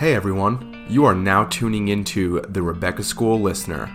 Hey 0.00 0.14
everyone, 0.14 0.86
you 0.88 1.04
are 1.04 1.14
now 1.14 1.44
tuning 1.44 1.88
into 1.88 2.40
the 2.48 2.62
Rebecca 2.62 3.02
School 3.02 3.38
Listener, 3.38 3.94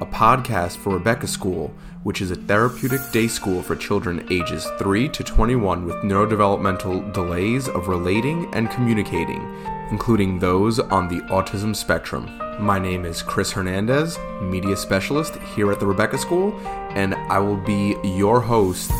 a 0.00 0.04
podcast 0.04 0.78
for 0.78 0.94
Rebecca 0.94 1.28
School, 1.28 1.72
which 2.02 2.20
is 2.20 2.32
a 2.32 2.34
therapeutic 2.34 2.98
day 3.12 3.28
school 3.28 3.62
for 3.62 3.76
children 3.76 4.26
ages 4.30 4.66
3 4.80 5.08
to 5.10 5.22
21 5.22 5.84
with 5.84 5.94
neurodevelopmental 5.98 7.12
delays 7.12 7.68
of 7.68 7.86
relating 7.86 8.52
and 8.52 8.68
communicating, 8.72 9.48
including 9.92 10.40
those 10.40 10.80
on 10.80 11.06
the 11.06 11.20
autism 11.26 11.76
spectrum. 11.76 12.28
My 12.58 12.80
name 12.80 13.04
is 13.04 13.22
Chris 13.22 13.52
Hernandez, 13.52 14.18
media 14.42 14.76
specialist 14.76 15.36
here 15.54 15.70
at 15.70 15.78
the 15.78 15.86
Rebecca 15.86 16.18
School, 16.18 16.52
and 16.96 17.14
I 17.14 17.38
will 17.38 17.58
be 17.58 17.94
your 18.02 18.40
host 18.40 18.90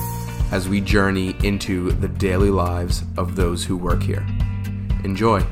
as 0.52 0.68
we 0.68 0.80
journey 0.80 1.34
into 1.42 1.90
the 1.90 2.06
daily 2.06 2.50
lives 2.50 3.02
of 3.16 3.34
those 3.34 3.64
who 3.64 3.76
work 3.76 4.04
here. 4.04 4.24
Enjoy. 5.02 5.44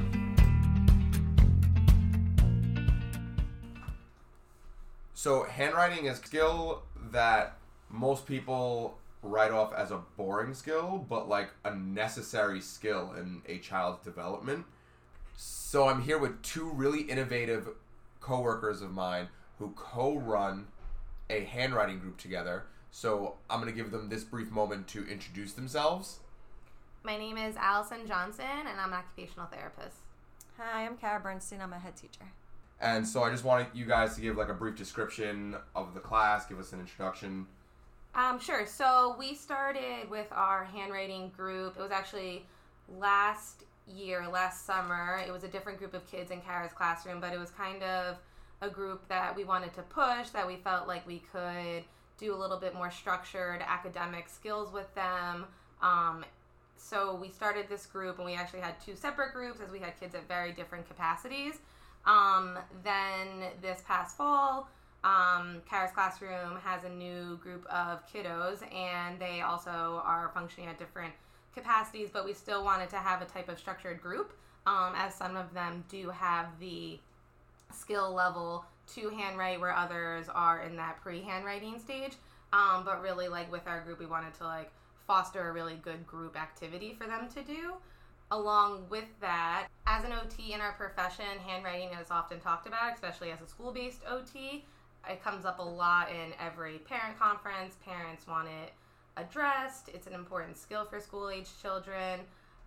So, 5.22 5.44
handwriting 5.44 6.06
is 6.06 6.18
a 6.18 6.22
skill 6.24 6.82
that 7.12 7.56
most 7.88 8.26
people 8.26 8.98
write 9.22 9.52
off 9.52 9.72
as 9.72 9.92
a 9.92 9.98
boring 10.16 10.52
skill, 10.52 11.06
but 11.08 11.28
like 11.28 11.50
a 11.64 11.72
necessary 11.72 12.60
skill 12.60 13.12
in 13.16 13.40
a 13.46 13.58
child's 13.58 14.02
development. 14.02 14.64
So, 15.36 15.86
I'm 15.86 16.02
here 16.02 16.18
with 16.18 16.42
two 16.42 16.68
really 16.70 17.02
innovative 17.02 17.68
coworkers 18.20 18.82
of 18.82 18.90
mine 18.90 19.28
who 19.60 19.70
co-run 19.76 20.66
a 21.30 21.44
handwriting 21.44 22.00
group 22.00 22.18
together. 22.18 22.64
So, 22.90 23.36
I'm 23.48 23.60
going 23.60 23.72
to 23.72 23.80
give 23.80 23.92
them 23.92 24.08
this 24.08 24.24
brief 24.24 24.50
moment 24.50 24.88
to 24.88 25.06
introduce 25.06 25.52
themselves. 25.52 26.18
My 27.04 27.16
name 27.16 27.38
is 27.38 27.54
Allison 27.54 28.08
Johnson, 28.08 28.66
and 28.66 28.80
I'm 28.80 28.92
an 28.92 28.98
occupational 28.98 29.46
therapist. 29.46 29.98
Hi, 30.58 30.84
I'm 30.84 30.96
Kara 30.96 31.20
Bernstein. 31.20 31.60
I'm 31.60 31.72
a 31.72 31.78
head 31.78 31.94
teacher. 31.94 32.32
And 32.82 33.06
so 33.06 33.22
I 33.22 33.30
just 33.30 33.44
wanted 33.44 33.68
you 33.72 33.84
guys 33.84 34.16
to 34.16 34.20
give 34.20 34.36
like 34.36 34.48
a 34.48 34.54
brief 34.54 34.76
description 34.76 35.54
of 35.76 35.94
the 35.94 36.00
class, 36.00 36.46
give 36.46 36.58
us 36.58 36.72
an 36.72 36.80
introduction. 36.80 37.46
Um, 38.14 38.40
sure. 38.40 38.66
So 38.66 39.14
we 39.18 39.34
started 39.34 40.10
with 40.10 40.26
our 40.32 40.64
handwriting 40.64 41.30
group. 41.36 41.76
It 41.78 41.80
was 41.82 41.92
actually 41.92 42.44
last 42.98 43.62
year, 43.86 44.28
last 44.28 44.66
summer. 44.66 45.22
It 45.24 45.32
was 45.32 45.44
a 45.44 45.48
different 45.48 45.78
group 45.78 45.94
of 45.94 46.04
kids 46.10 46.32
in 46.32 46.40
Kara's 46.40 46.72
classroom, 46.72 47.20
but 47.20 47.32
it 47.32 47.38
was 47.38 47.50
kind 47.50 47.82
of 47.84 48.16
a 48.60 48.68
group 48.68 49.06
that 49.08 49.34
we 49.34 49.44
wanted 49.44 49.72
to 49.74 49.82
push, 49.82 50.30
that 50.30 50.46
we 50.46 50.56
felt 50.56 50.88
like 50.88 51.06
we 51.06 51.22
could 51.32 51.84
do 52.18 52.34
a 52.34 52.36
little 52.36 52.58
bit 52.58 52.74
more 52.74 52.90
structured 52.90 53.62
academic 53.66 54.28
skills 54.28 54.72
with 54.72 54.92
them. 54.94 55.46
Um, 55.80 56.24
so 56.76 57.14
we 57.14 57.28
started 57.28 57.68
this 57.68 57.86
group, 57.86 58.18
and 58.18 58.26
we 58.26 58.34
actually 58.34 58.60
had 58.60 58.74
two 58.84 58.96
separate 58.96 59.32
groups 59.32 59.60
as 59.60 59.70
we 59.70 59.78
had 59.78 59.98
kids 59.98 60.14
at 60.14 60.26
very 60.26 60.52
different 60.52 60.86
capacities. 60.88 61.58
Um, 62.06 62.58
then 62.82 63.50
this 63.60 63.82
past 63.86 64.16
fall, 64.16 64.68
um, 65.04 65.62
Kara's 65.68 65.92
Classroom 65.92 66.58
has 66.62 66.84
a 66.84 66.88
new 66.88 67.36
group 67.38 67.66
of 67.66 68.00
kiddos, 68.12 68.62
and 68.72 69.18
they 69.18 69.40
also 69.40 70.02
are 70.04 70.30
functioning 70.34 70.68
at 70.68 70.78
different 70.78 71.12
capacities, 71.54 72.08
but 72.12 72.24
we 72.24 72.32
still 72.32 72.64
wanted 72.64 72.88
to 72.90 72.96
have 72.96 73.20
a 73.22 73.24
type 73.24 73.48
of 73.48 73.58
structured 73.58 74.00
group, 74.00 74.32
um, 74.66 74.94
as 74.96 75.14
some 75.14 75.36
of 75.36 75.52
them 75.54 75.84
do 75.88 76.10
have 76.10 76.46
the 76.60 76.98
skill 77.72 78.12
level 78.12 78.64
to 78.94 79.08
handwrite, 79.10 79.60
where 79.60 79.74
others 79.74 80.26
are 80.32 80.62
in 80.62 80.76
that 80.76 81.00
pre 81.00 81.20
handwriting 81.20 81.78
stage. 81.78 82.14
Um, 82.52 82.84
but 82.84 83.00
really, 83.00 83.28
like 83.28 83.50
with 83.50 83.66
our 83.66 83.80
group, 83.80 83.98
we 83.98 84.06
wanted 84.06 84.34
to 84.34 84.44
like 84.44 84.70
foster 85.06 85.48
a 85.48 85.52
really 85.52 85.76
good 85.82 86.06
group 86.06 86.40
activity 86.40 86.94
for 86.94 87.06
them 87.06 87.28
to 87.34 87.42
do 87.42 87.74
along 88.32 88.86
with 88.88 89.04
that, 89.20 89.68
as 89.86 90.04
an 90.04 90.12
OT 90.12 90.54
in 90.54 90.60
our 90.60 90.72
profession, 90.72 91.38
handwriting 91.46 91.90
is 92.00 92.10
often 92.10 92.40
talked 92.40 92.66
about, 92.66 92.94
especially 92.94 93.30
as 93.30 93.40
a 93.42 93.46
school 93.46 93.72
based 93.72 94.00
OT. 94.08 94.64
It 95.08 95.22
comes 95.22 95.44
up 95.44 95.58
a 95.58 95.62
lot 95.62 96.08
in 96.10 96.32
every 96.40 96.78
parent 96.78 97.18
conference. 97.18 97.76
Parents 97.84 98.26
want 98.26 98.48
it 98.48 98.72
addressed. 99.18 99.90
It's 99.90 100.06
an 100.06 100.14
important 100.14 100.56
skill 100.56 100.86
for 100.86 100.98
school 100.98 101.28
age 101.28 101.48
children. 101.60 102.20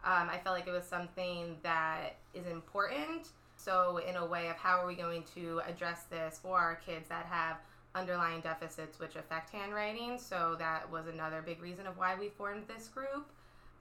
Um, 0.03 0.29
I 0.29 0.39
felt 0.44 0.56
like 0.56 0.67
it 0.67 0.72
was 0.72 0.85
something 0.85 1.57
that 1.63 2.18
is 2.35 2.45
important. 2.45 3.29
So, 3.57 3.97
in 4.07 4.18
a 4.18 4.25
way 4.25 4.50
of 4.50 4.57
how 4.57 4.79
are 4.79 4.85
we 4.85 4.94
going 4.94 5.23
to 5.34 5.62
address 5.68 6.03
this 6.03 6.39
for 6.44 6.59
our 6.59 6.75
kids 6.75 7.09
that 7.09 7.25
have 7.25 7.57
underlying 7.95 8.41
deficits 8.41 9.00
which 9.00 9.16
affect 9.16 9.50
handwriting? 9.50 10.19
So, 10.19 10.56
that 10.59 10.91
was 10.91 11.07
another 11.07 11.41
big 11.44 11.59
reason 11.59 11.88
of 11.88 11.97
why 11.97 12.13
we 12.19 12.29
formed 12.29 12.68
this 12.68 12.88
group. 12.88 13.31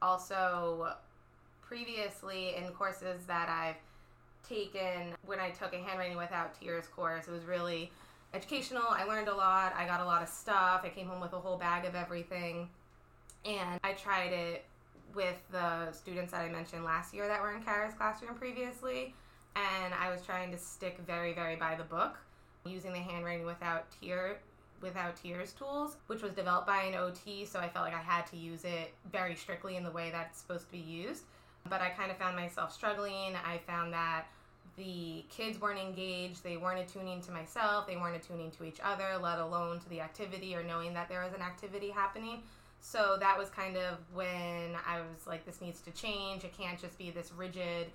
Also, 0.01 0.95
previously 1.67 2.57
in 2.57 2.71
courses 2.73 3.25
that 3.27 3.49
I've 3.49 3.77
taken 4.49 5.15
when 5.27 5.41
I 5.41 5.51
took 5.51 5.75
a 5.75 5.79
handwriting 5.79 6.17
without 6.17 6.59
tears 6.59 6.87
course. 6.87 7.29
It 7.29 7.33
was 7.33 7.45
really 7.45 7.91
educational. 8.33 8.85
I 8.89 9.05
learned 9.05 9.29
a 9.29 9.35
lot. 9.35 9.75
I 9.77 9.87
got 9.87 10.01
a 10.01 10.05
lot 10.05 10.23
of 10.23 10.29
stuff. 10.29 10.83
I 10.85 10.89
came 10.89 11.07
home 11.07 11.21
with 11.21 11.33
a 11.33 11.39
whole 11.39 11.57
bag 11.57 11.85
of 11.85 11.95
everything. 11.95 12.69
And 13.45 13.81
I 13.83 13.93
tried 13.93 14.33
it 14.33 14.65
with 15.15 15.37
the 15.51 15.93
students 15.93 16.33
that 16.33 16.41
I 16.41 16.49
mentioned 16.49 16.85
last 16.85 17.15
year 17.15 17.29
that 17.29 17.41
were 17.41 17.55
in 17.55 17.63
Kara's 17.63 17.95
classroom 17.95 18.35
previously. 18.35 19.15
And 19.57 19.95
I 19.95 20.11
was 20.11 20.23
trying 20.23 20.51
to 20.51 20.59
stick 20.59 20.99
very, 21.07 21.33
very 21.33 21.57
by 21.57 21.77
the 21.77 21.85
book 21.85 22.17
using 22.67 22.93
the 22.93 22.99
handwriting 22.99 23.47
without 23.47 23.87
tear 24.01 24.39
without 24.83 25.17
tears 25.17 25.53
tools, 25.53 25.97
which 26.09 26.21
was 26.21 26.33
developed 26.33 26.67
by 26.67 26.83
an 26.83 26.95
OT, 26.95 27.47
so 27.47 27.59
I 27.59 27.71
felt 27.71 27.87
like 27.87 27.95
I 27.95 28.03
had 28.03 28.27
to 28.27 28.37
use 28.37 28.65
it 28.65 28.93
very 29.11 29.35
strictly 29.35 29.77
in 29.77 29.85
the 29.85 29.91
way 29.91 30.11
that 30.11 30.29
it's 30.31 30.41
supposed 30.41 30.67
to 30.67 30.73
be 30.73 30.79
used 30.79 31.23
but 31.69 31.81
I 31.81 31.91
kind 31.91 32.11
of 32.11 32.17
found 32.19 32.37
myself 32.37 32.73
struggling. 32.73 33.35
I 33.37 33.59
found 33.67 33.93
that 33.93 34.27
the 34.77 35.25
kids 35.31 35.61
weren't 35.61 35.79
engaged, 35.79 36.43
they 36.43 36.57
weren't 36.57 36.81
attuning 36.81 37.21
to 37.23 37.31
myself, 37.31 37.87
they 37.87 37.97
weren't 37.97 38.17
attuning 38.17 38.51
to 38.53 38.65
each 38.65 38.81
other, 38.83 39.19
let 39.23 39.39
alone 39.39 39.79
to 39.81 39.89
the 39.89 40.01
activity 40.01 40.55
or 40.55 40.63
knowing 40.63 40.95
that 40.95 41.09
there 41.09 41.23
was 41.23 41.33
an 41.33 41.43
activity 41.43 41.91
happening. 41.91 42.43
So 42.81 43.17
that 43.21 43.39
was 43.39 43.49
kind 43.51 43.77
of 43.77 43.99
when 44.13 44.77
I 44.87 45.01
was 45.01 45.27
like, 45.27 45.47
this 45.47 45.61
needs 45.61 45.81
to 45.83 45.91
change. 45.93 46.45
It 46.45 46.57
can't 46.57 46.79
just 46.79 46.99
be 46.99 47.11
this 47.11 47.33
rigid 47.33 47.87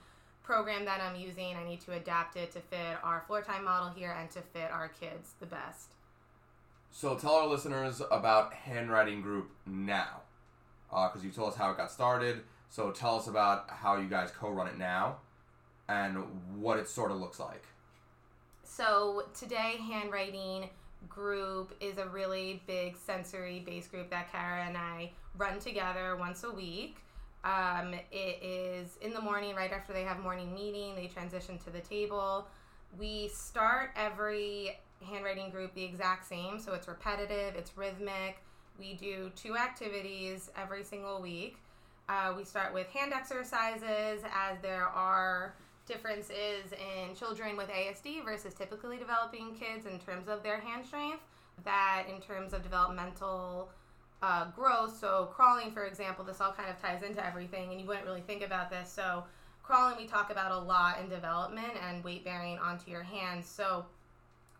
program 0.41 0.85
that 0.85 0.99
I'm 1.01 1.15
using. 1.15 1.55
I 1.55 1.63
need 1.63 1.81
to 1.81 1.93
adapt 1.93 2.37
it 2.37 2.51
to 2.53 2.59
fit 2.59 2.97
our 3.03 3.23
floor 3.27 3.41
time 3.41 3.65
model 3.65 3.89
here 3.89 4.15
and 4.19 4.31
to 4.31 4.41
fit 4.41 4.71
our 4.71 4.87
kids 4.87 5.33
the 5.39 5.45
best. 5.45 5.93
So 6.91 7.15
tell 7.15 7.35
our 7.35 7.47
listeners 7.47 8.01
about 8.09 8.53
Handwriting 8.53 9.21
Group 9.21 9.51
now, 9.67 10.21
because 10.89 11.21
uh, 11.21 11.25
you 11.25 11.29
told 11.29 11.49
us 11.49 11.55
how 11.55 11.69
it 11.69 11.77
got 11.77 11.91
started 11.91 12.41
so 12.69 12.91
tell 12.91 13.15
us 13.15 13.27
about 13.27 13.69
how 13.69 13.97
you 13.97 14.07
guys 14.07 14.31
co-run 14.31 14.67
it 14.67 14.77
now 14.77 15.17
and 15.87 16.17
what 16.55 16.77
it 16.77 16.87
sort 16.87 17.11
of 17.11 17.17
looks 17.17 17.39
like. 17.39 17.63
So 18.63 19.23
today, 19.37 19.77
handwriting 19.77 20.69
group 21.07 21.73
is 21.79 21.97
a 21.97 22.07
really 22.07 22.61
big 22.67 22.95
sensory 22.95 23.63
based 23.65 23.91
group 23.91 24.09
that 24.11 24.31
Kara 24.31 24.65
and 24.65 24.77
I 24.77 25.11
run 25.37 25.59
together 25.59 26.15
once 26.15 26.43
a 26.43 26.51
week. 26.51 26.97
Um, 27.43 27.93
it 28.11 28.43
is 28.43 28.97
in 29.01 29.13
the 29.13 29.21
morning, 29.21 29.55
right 29.55 29.71
after 29.71 29.93
they 29.93 30.03
have 30.03 30.19
morning 30.19 30.53
meeting, 30.53 30.95
they 30.95 31.07
transition 31.07 31.57
to 31.59 31.69
the 31.69 31.79
table. 31.79 32.47
We 32.97 33.29
start 33.29 33.91
every 33.95 34.77
handwriting 35.01 35.49
group 35.49 35.73
the 35.73 35.83
exact 35.83 36.27
same, 36.27 36.59
so 36.59 36.73
it's 36.73 36.87
repetitive, 36.87 37.55
it's 37.55 37.77
rhythmic. 37.77 38.37
We 38.77 38.93
do 38.93 39.31
two 39.35 39.57
activities 39.57 40.51
every 40.57 40.83
single 40.83 41.21
week. 41.21 41.57
Uh, 42.09 42.33
we 42.35 42.43
start 42.43 42.73
with 42.73 42.87
hand 42.87 43.13
exercises 43.13 44.23
as 44.33 44.57
there 44.63 44.87
are 44.87 45.53
differences 45.85 46.73
in 46.73 47.15
children 47.15 47.55
with 47.55 47.69
ASD 47.69 48.25
versus 48.25 48.55
typically 48.55 48.97
developing 48.97 49.55
kids 49.55 49.85
in 49.85 49.99
terms 49.99 50.27
of 50.27 50.41
their 50.41 50.59
hand 50.59 50.83
strength. 50.83 51.21
That, 51.65 52.05
in 52.09 52.19
terms 52.19 52.53
of 52.53 52.63
developmental 52.63 53.69
uh, 54.23 54.49
growth, 54.51 54.97
so 54.97 55.29
crawling, 55.31 55.71
for 55.71 55.85
example, 55.85 56.25
this 56.25 56.41
all 56.41 56.51
kind 56.51 56.69
of 56.69 56.81
ties 56.81 57.03
into 57.03 57.23
everything, 57.23 57.71
and 57.71 57.79
you 57.79 57.85
wouldn't 57.85 58.05
really 58.05 58.21
think 58.21 58.43
about 58.43 58.71
this. 58.71 58.89
So, 58.91 59.25
crawling, 59.61 59.97
we 59.97 60.07
talk 60.07 60.31
about 60.31 60.51
a 60.51 60.57
lot 60.57 60.99
in 60.99 61.09
development 61.09 61.73
and 61.87 62.03
weight 62.03 62.23
bearing 62.23 62.57
onto 62.57 62.89
your 62.89 63.03
hands. 63.03 63.45
So, 63.45 63.85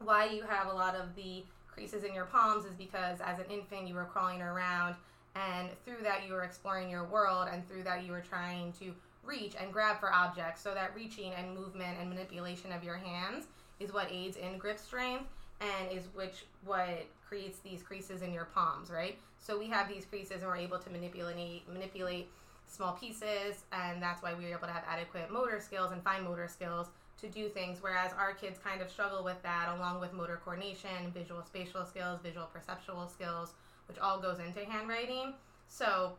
why 0.03 0.25
you 0.25 0.44
have 0.44 0.68
a 0.68 0.73
lot 0.73 0.94
of 0.94 1.15
the 1.15 1.44
creases 1.68 2.03
in 2.03 2.13
your 2.13 2.25
palms 2.25 2.65
is 2.65 2.75
because 2.75 3.19
as 3.21 3.39
an 3.39 3.45
infant 3.50 3.88
you 3.88 3.95
were 3.95 4.06
crawling 4.06 4.41
around 4.41 4.95
and 5.39 5.69
through 5.86 6.03
that 6.03 6.25
you 6.27 6.33
were 6.33 6.44
exploring 6.44 6.89
your 6.89 7.06
world 7.06 7.47
and 7.51 7.68
through 7.68 7.83
that 7.83 8.03
you 8.03 8.12
were 8.12 8.21
trying 8.21 8.74
to 8.74 8.94
reach 9.24 9.53
and 9.59 9.71
grab 9.71 10.00
for 10.00 10.12
objects 10.12 10.62
so 10.62 10.74
that 10.74 10.94
reaching 10.95 11.31
and 11.33 11.56
movement 11.56 11.97
and 12.00 12.09
manipulation 12.09 12.71
of 12.71 12.83
your 12.83 12.97
hands 12.97 13.45
is 13.80 13.94
what 13.94 14.12
aids 14.12 14.38
in 14.38 14.57
grip 14.57 14.80
strength 14.80 15.25
and 15.62 15.91
is 15.91 16.06
which 16.13 16.45
what 16.65 17.06
creates 17.27 17.59
these 17.59 17.83
creases 17.83 18.21
in 18.21 18.33
your 18.33 18.45
palms 18.45 18.89
right? 18.89 19.18
So 19.38 19.57
we 19.57 19.68
have 19.68 19.88
these 19.88 20.06
creases 20.06 20.41
and 20.41 20.47
we're 20.47 20.57
able 20.57 20.80
to 20.80 20.89
manipulate 20.89 21.68
manipulate 21.71 22.30
small 22.68 22.94
pieces 22.94 23.63
and 23.71 24.01
that's 24.01 24.21
why 24.21 24.33
we 24.33 24.45
are 24.45 24.50
able 24.57 24.68
to 24.68 24.74
have 24.74 24.83
adequate 24.88 25.31
motor 25.31 25.59
skills 25.59 25.92
and 25.92 26.03
fine 26.03 26.24
motor 26.24 26.47
skills 26.47 26.88
to 27.19 27.27
do 27.27 27.50
things. 27.50 27.80
Whereas 27.81 28.12
our 28.13 28.33
kids 28.33 28.59
kind 28.63 28.81
of 28.81 28.89
struggle 28.89 29.24
with 29.24 29.42
that 29.44 29.69
along 29.75 30.00
with 30.00 30.13
motor 30.13 30.39
coordination 30.44 31.12
visual 31.13 31.44
spatial 31.44 31.85
skills 31.85 32.19
visual 32.24 32.47
perceptual 32.53 33.07
skills 33.07 33.53
which 33.89 33.97
all 34.00 34.21
goes 34.21 34.39
into 34.39 34.63
handwriting. 34.63 35.33
So, 35.68 36.13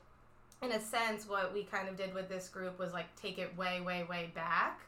in 0.63 0.73
a 0.73 0.81
sense, 0.81 1.27
what 1.27 1.55
we 1.55 1.63
kind 1.63 1.89
of 1.89 1.97
did 1.97 2.13
with 2.13 2.29
this 2.29 2.49
group 2.49 2.79
was 2.79 2.93
like 2.93 3.07
take 3.17 3.39
it 3.39 3.57
way, 3.57 3.81
way, 3.81 4.05
way 4.11 4.31
back 4.35 4.81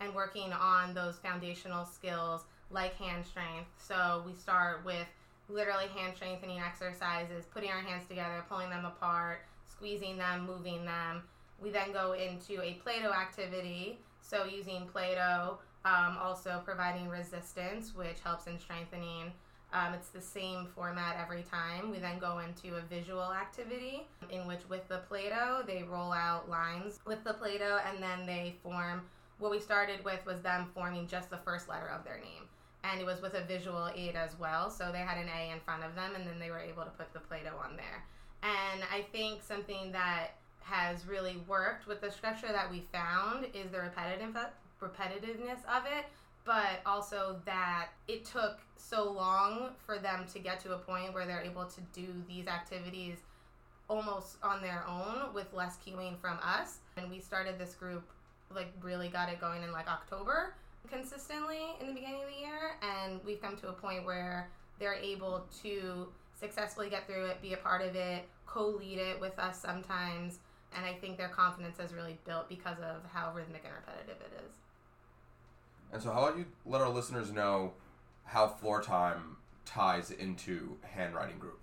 and 0.00 0.14
working 0.14 0.52
on 0.52 0.94
those 0.94 1.18
foundational 1.18 1.84
skills 1.84 2.44
like 2.70 2.94
hand 2.94 3.24
strength. 3.24 3.68
So 3.78 4.22
we 4.26 4.34
start 4.34 4.84
with 4.84 5.06
literally 5.48 5.86
hand 5.88 6.14
strengthening 6.16 6.60
exercises, 6.60 7.46
putting 7.52 7.70
our 7.70 7.80
hands 7.80 8.06
together, 8.08 8.44
pulling 8.48 8.70
them 8.70 8.84
apart, 8.84 9.40
squeezing 9.66 10.16
them, 10.18 10.46
moving 10.46 10.84
them. 10.84 11.22
We 11.60 11.70
then 11.70 11.92
go 11.92 12.12
into 12.12 12.62
a 12.62 12.74
Play 12.74 13.02
Doh 13.02 13.12
activity. 13.12 13.98
So 14.20 14.44
using 14.44 14.86
Play 14.86 15.14
Doh, 15.14 15.58
um, 15.84 16.18
also 16.20 16.60
providing 16.64 17.08
resistance, 17.08 17.94
which 17.94 18.20
helps 18.22 18.46
in 18.46 18.58
strengthening. 18.58 19.32
Um, 19.72 19.92
it's 19.92 20.08
the 20.08 20.20
same 20.20 20.66
format 20.74 21.18
every 21.20 21.42
time. 21.42 21.90
We 21.90 21.98
then 21.98 22.18
go 22.18 22.38
into 22.38 22.76
a 22.76 22.80
visual 22.82 23.32
activity 23.32 24.06
in 24.30 24.46
which, 24.46 24.60
with 24.68 24.88
the 24.88 24.98
Play 25.08 25.28
Doh, 25.28 25.62
they 25.66 25.82
roll 25.82 26.12
out 26.12 26.48
lines 26.48 27.00
with 27.06 27.22
the 27.24 27.34
Play 27.34 27.58
Doh 27.58 27.78
and 27.86 28.02
then 28.02 28.24
they 28.26 28.56
form. 28.62 29.02
What 29.38 29.50
we 29.50 29.60
started 29.60 30.04
with 30.04 30.24
was 30.26 30.40
them 30.40 30.68
forming 30.74 31.06
just 31.06 31.30
the 31.30 31.36
first 31.38 31.68
letter 31.68 31.88
of 31.88 32.02
their 32.04 32.16
name 32.16 32.48
and 32.84 33.00
it 33.00 33.06
was 33.06 33.20
with 33.20 33.34
a 33.34 33.42
visual 33.42 33.90
aid 33.94 34.14
as 34.14 34.38
well. 34.38 34.70
So 34.70 34.90
they 34.92 34.98
had 34.98 35.18
an 35.18 35.28
A 35.28 35.52
in 35.52 35.60
front 35.60 35.84
of 35.84 35.94
them, 35.94 36.12
and 36.14 36.26
then 36.26 36.38
they 36.38 36.50
were 36.50 36.60
able 36.60 36.84
to 36.84 36.90
put 36.90 37.12
the 37.12 37.20
Play 37.20 37.40
Doh 37.44 37.56
on 37.62 37.76
there. 37.76 38.04
And 38.42 38.82
I 38.92 39.02
think 39.12 39.42
something 39.42 39.92
that 39.92 40.34
has 40.60 41.06
really 41.06 41.38
worked 41.48 41.86
with 41.86 42.00
the 42.00 42.10
structure 42.10 42.48
that 42.48 42.70
we 42.70 42.84
found 42.92 43.46
is 43.54 43.70
the 43.72 43.80
repetitive 43.80 44.36
repetitiveness 44.80 45.64
of 45.64 45.84
it, 45.86 46.06
but 46.48 46.80
also 46.86 47.36
that 47.44 47.88
it 48.08 48.24
took 48.24 48.58
so 48.76 49.12
long 49.12 49.68
for 49.84 49.98
them 49.98 50.24
to 50.32 50.38
get 50.38 50.58
to 50.60 50.72
a 50.72 50.78
point 50.78 51.12
where 51.12 51.26
they're 51.26 51.42
able 51.42 51.66
to 51.66 51.80
do 51.92 52.06
these 52.26 52.46
activities 52.46 53.18
almost 53.86 54.38
on 54.42 54.62
their 54.62 54.82
own 54.88 55.34
with 55.34 55.52
less 55.52 55.76
cueing 55.86 56.18
from 56.18 56.38
us. 56.42 56.78
And 56.96 57.10
we 57.10 57.20
started 57.20 57.58
this 57.58 57.74
group, 57.74 58.08
like, 58.50 58.72
really 58.80 59.08
got 59.08 59.28
it 59.28 59.38
going 59.42 59.62
in 59.62 59.72
like 59.72 59.88
October 59.88 60.54
consistently 60.90 61.76
in 61.82 61.86
the 61.86 61.92
beginning 61.92 62.22
of 62.22 62.28
the 62.34 62.40
year, 62.40 62.76
and 62.80 63.20
we've 63.26 63.42
come 63.42 63.58
to 63.58 63.68
a 63.68 63.72
point 63.72 64.06
where 64.06 64.48
they're 64.78 64.94
able 64.94 65.44
to 65.62 66.08
successfully 66.40 66.88
get 66.88 67.06
through 67.06 67.26
it, 67.26 67.42
be 67.42 67.52
a 67.52 67.58
part 67.58 67.82
of 67.82 67.94
it, 67.94 68.26
co 68.46 68.68
lead 68.68 68.96
it 68.96 69.20
with 69.20 69.38
us 69.38 69.60
sometimes. 69.60 70.38
And 70.74 70.86
I 70.86 70.94
think 70.94 71.18
their 71.18 71.28
confidence 71.28 71.76
has 71.78 71.92
really 71.92 72.16
built 72.24 72.48
because 72.48 72.78
of 72.78 73.02
how 73.12 73.34
rhythmic 73.34 73.64
and 73.64 73.74
repetitive 73.74 74.16
it 74.22 74.40
is. 74.46 74.54
And 75.92 76.02
so, 76.02 76.12
how 76.12 76.26
about 76.26 76.38
you 76.38 76.46
let 76.66 76.80
our 76.80 76.90
listeners 76.90 77.32
know 77.32 77.72
how 78.24 78.46
floor 78.46 78.82
time 78.82 79.36
ties 79.64 80.10
into 80.10 80.76
handwriting 80.82 81.38
group? 81.38 81.60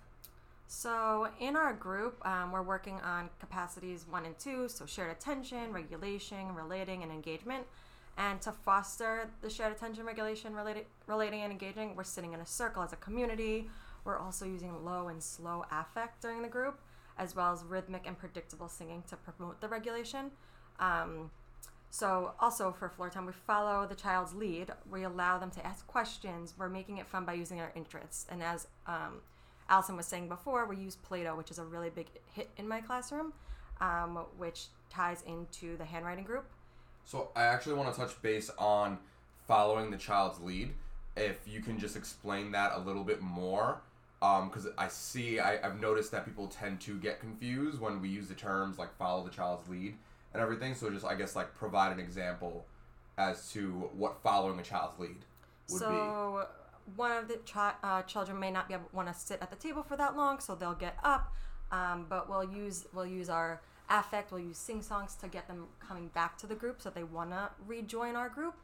So, 0.68 1.28
in 1.40 1.56
our 1.56 1.72
group, 1.72 2.24
um, 2.26 2.50
we're 2.50 2.62
working 2.62 3.00
on 3.00 3.30
capacities 3.38 4.04
one 4.08 4.26
and 4.26 4.36
two, 4.38 4.68
so 4.68 4.84
shared 4.84 5.12
attention, 5.12 5.72
regulation, 5.72 6.54
relating, 6.54 7.02
and 7.02 7.12
engagement. 7.12 7.64
And 8.18 8.40
to 8.42 8.52
foster 8.52 9.30
the 9.42 9.50
shared 9.50 9.72
attention 9.72 10.06
regulation 10.06 10.54
relating 10.54 11.42
and 11.42 11.52
engaging, 11.52 11.94
we're 11.94 12.04
sitting 12.04 12.32
in 12.32 12.40
a 12.40 12.46
circle 12.46 12.82
as 12.82 12.92
a 12.92 12.96
community. 12.96 13.68
We're 14.04 14.18
also 14.18 14.46
using 14.46 14.84
low 14.84 15.08
and 15.08 15.22
slow 15.22 15.64
affect 15.70 16.22
during 16.22 16.40
the 16.40 16.48
group, 16.48 16.80
as 17.18 17.36
well 17.36 17.52
as 17.52 17.62
rhythmic 17.62 18.06
and 18.06 18.18
predictable 18.18 18.68
singing 18.68 19.02
to 19.10 19.16
promote 19.16 19.60
the 19.60 19.68
regulation. 19.68 20.30
Um, 20.80 21.30
so, 21.90 22.32
also 22.40 22.72
for 22.72 22.88
floor 22.88 23.10
time, 23.10 23.26
we 23.26 23.32
follow 23.32 23.86
the 23.86 23.94
child's 23.94 24.34
lead. 24.34 24.70
We 24.90 25.04
allow 25.04 25.38
them 25.38 25.50
to 25.52 25.66
ask 25.66 25.86
questions. 25.86 26.54
We're 26.58 26.68
making 26.68 26.98
it 26.98 27.06
fun 27.06 27.24
by 27.24 27.34
using 27.34 27.60
our 27.60 27.72
interests. 27.74 28.26
And 28.30 28.42
as 28.42 28.66
um, 28.86 29.20
Allison 29.68 29.96
was 29.96 30.06
saying 30.06 30.28
before, 30.28 30.66
we 30.66 30.76
use 30.76 30.96
Play 30.96 31.24
Doh, 31.24 31.36
which 31.36 31.50
is 31.50 31.58
a 31.58 31.64
really 31.64 31.90
big 31.90 32.08
hit 32.34 32.50
in 32.56 32.68
my 32.68 32.80
classroom, 32.80 33.32
um, 33.80 34.18
which 34.36 34.66
ties 34.90 35.22
into 35.26 35.76
the 35.76 35.84
handwriting 35.84 36.24
group. 36.24 36.44
So 37.04 37.30
I 37.36 37.44
actually 37.44 37.74
want 37.74 37.94
to 37.94 38.00
touch 38.00 38.20
base 38.20 38.50
on 38.58 38.98
following 39.46 39.90
the 39.90 39.96
child's 39.96 40.40
lead. 40.40 40.72
If 41.16 41.38
you 41.46 41.60
can 41.60 41.78
just 41.78 41.96
explain 41.96 42.52
that 42.52 42.72
a 42.74 42.78
little 42.78 43.04
bit 43.04 43.22
more, 43.22 43.80
because 44.20 44.66
um, 44.66 44.72
I 44.76 44.88
see 44.88 45.38
I, 45.38 45.64
I've 45.66 45.80
noticed 45.80 46.10
that 46.12 46.24
people 46.24 46.48
tend 46.48 46.80
to 46.82 46.98
get 46.98 47.20
confused 47.20 47.80
when 47.80 48.02
we 48.02 48.08
use 48.08 48.28
the 48.28 48.34
terms 48.34 48.78
like 48.78 48.94
follow 48.96 49.24
the 49.24 49.30
child's 49.30 49.68
lead 49.68 49.94
and 50.36 50.42
everything. 50.42 50.74
So 50.74 50.90
just 50.90 51.04
I 51.04 51.14
guess 51.14 51.34
like 51.34 51.54
provide 51.54 51.92
an 51.92 51.98
example 51.98 52.66
as 53.18 53.50
to 53.52 53.90
what 53.96 54.22
following 54.22 54.58
a 54.60 54.62
child's 54.62 54.98
lead 54.98 55.16
would 55.70 55.80
so, 55.80 55.88
be. 55.88 55.96
So 55.96 56.46
one 56.94 57.12
of 57.12 57.28
the 57.28 57.38
uh, 57.82 58.02
children 58.02 58.38
may 58.38 58.50
not 58.50 58.68
be 58.68 58.74
able 58.74 58.88
want 58.92 59.08
to 59.08 59.14
sit 59.14 59.38
at 59.40 59.50
the 59.50 59.56
table 59.56 59.82
for 59.82 59.96
that 59.96 60.16
long, 60.16 60.38
so 60.38 60.54
they'll 60.54 60.74
get 60.74 60.96
up. 61.02 61.32
Um, 61.72 62.06
but 62.08 62.28
we'll 62.28 62.44
use 62.44 62.86
we'll 62.92 63.06
use 63.06 63.28
our 63.28 63.60
affect. 63.88 64.30
We'll 64.30 64.42
use 64.42 64.58
sing 64.58 64.82
songs 64.82 65.14
to 65.16 65.28
get 65.28 65.48
them 65.48 65.66
coming 65.80 66.08
back 66.08 66.36
to 66.38 66.46
the 66.46 66.54
group 66.54 66.82
so 66.82 66.90
they 66.90 67.04
want 67.04 67.30
to 67.30 67.48
rejoin 67.66 68.14
our 68.14 68.28
group. 68.28 68.54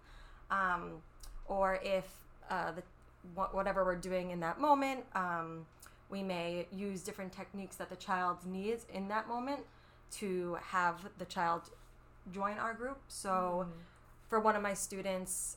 Um, 0.50 1.02
or 1.46 1.80
if 1.82 2.04
uh, 2.50 2.72
the 2.72 2.82
whatever 3.34 3.84
we're 3.84 3.96
doing 3.96 4.30
in 4.30 4.40
that 4.40 4.60
moment, 4.60 5.04
um, 5.14 5.64
we 6.10 6.22
may 6.22 6.66
use 6.72 7.02
different 7.02 7.32
techniques 7.32 7.76
that 7.76 7.88
the 7.88 7.96
child 7.96 8.38
needs 8.44 8.84
in 8.92 9.08
that 9.08 9.28
moment 9.28 9.60
to 10.12 10.58
have 10.62 11.08
the 11.18 11.24
child 11.24 11.62
join 12.30 12.58
our 12.58 12.74
group. 12.74 12.98
So, 13.08 13.66
mm-hmm. 13.66 13.70
for 14.28 14.40
one 14.40 14.56
of 14.56 14.62
my 14.62 14.74
students, 14.74 15.56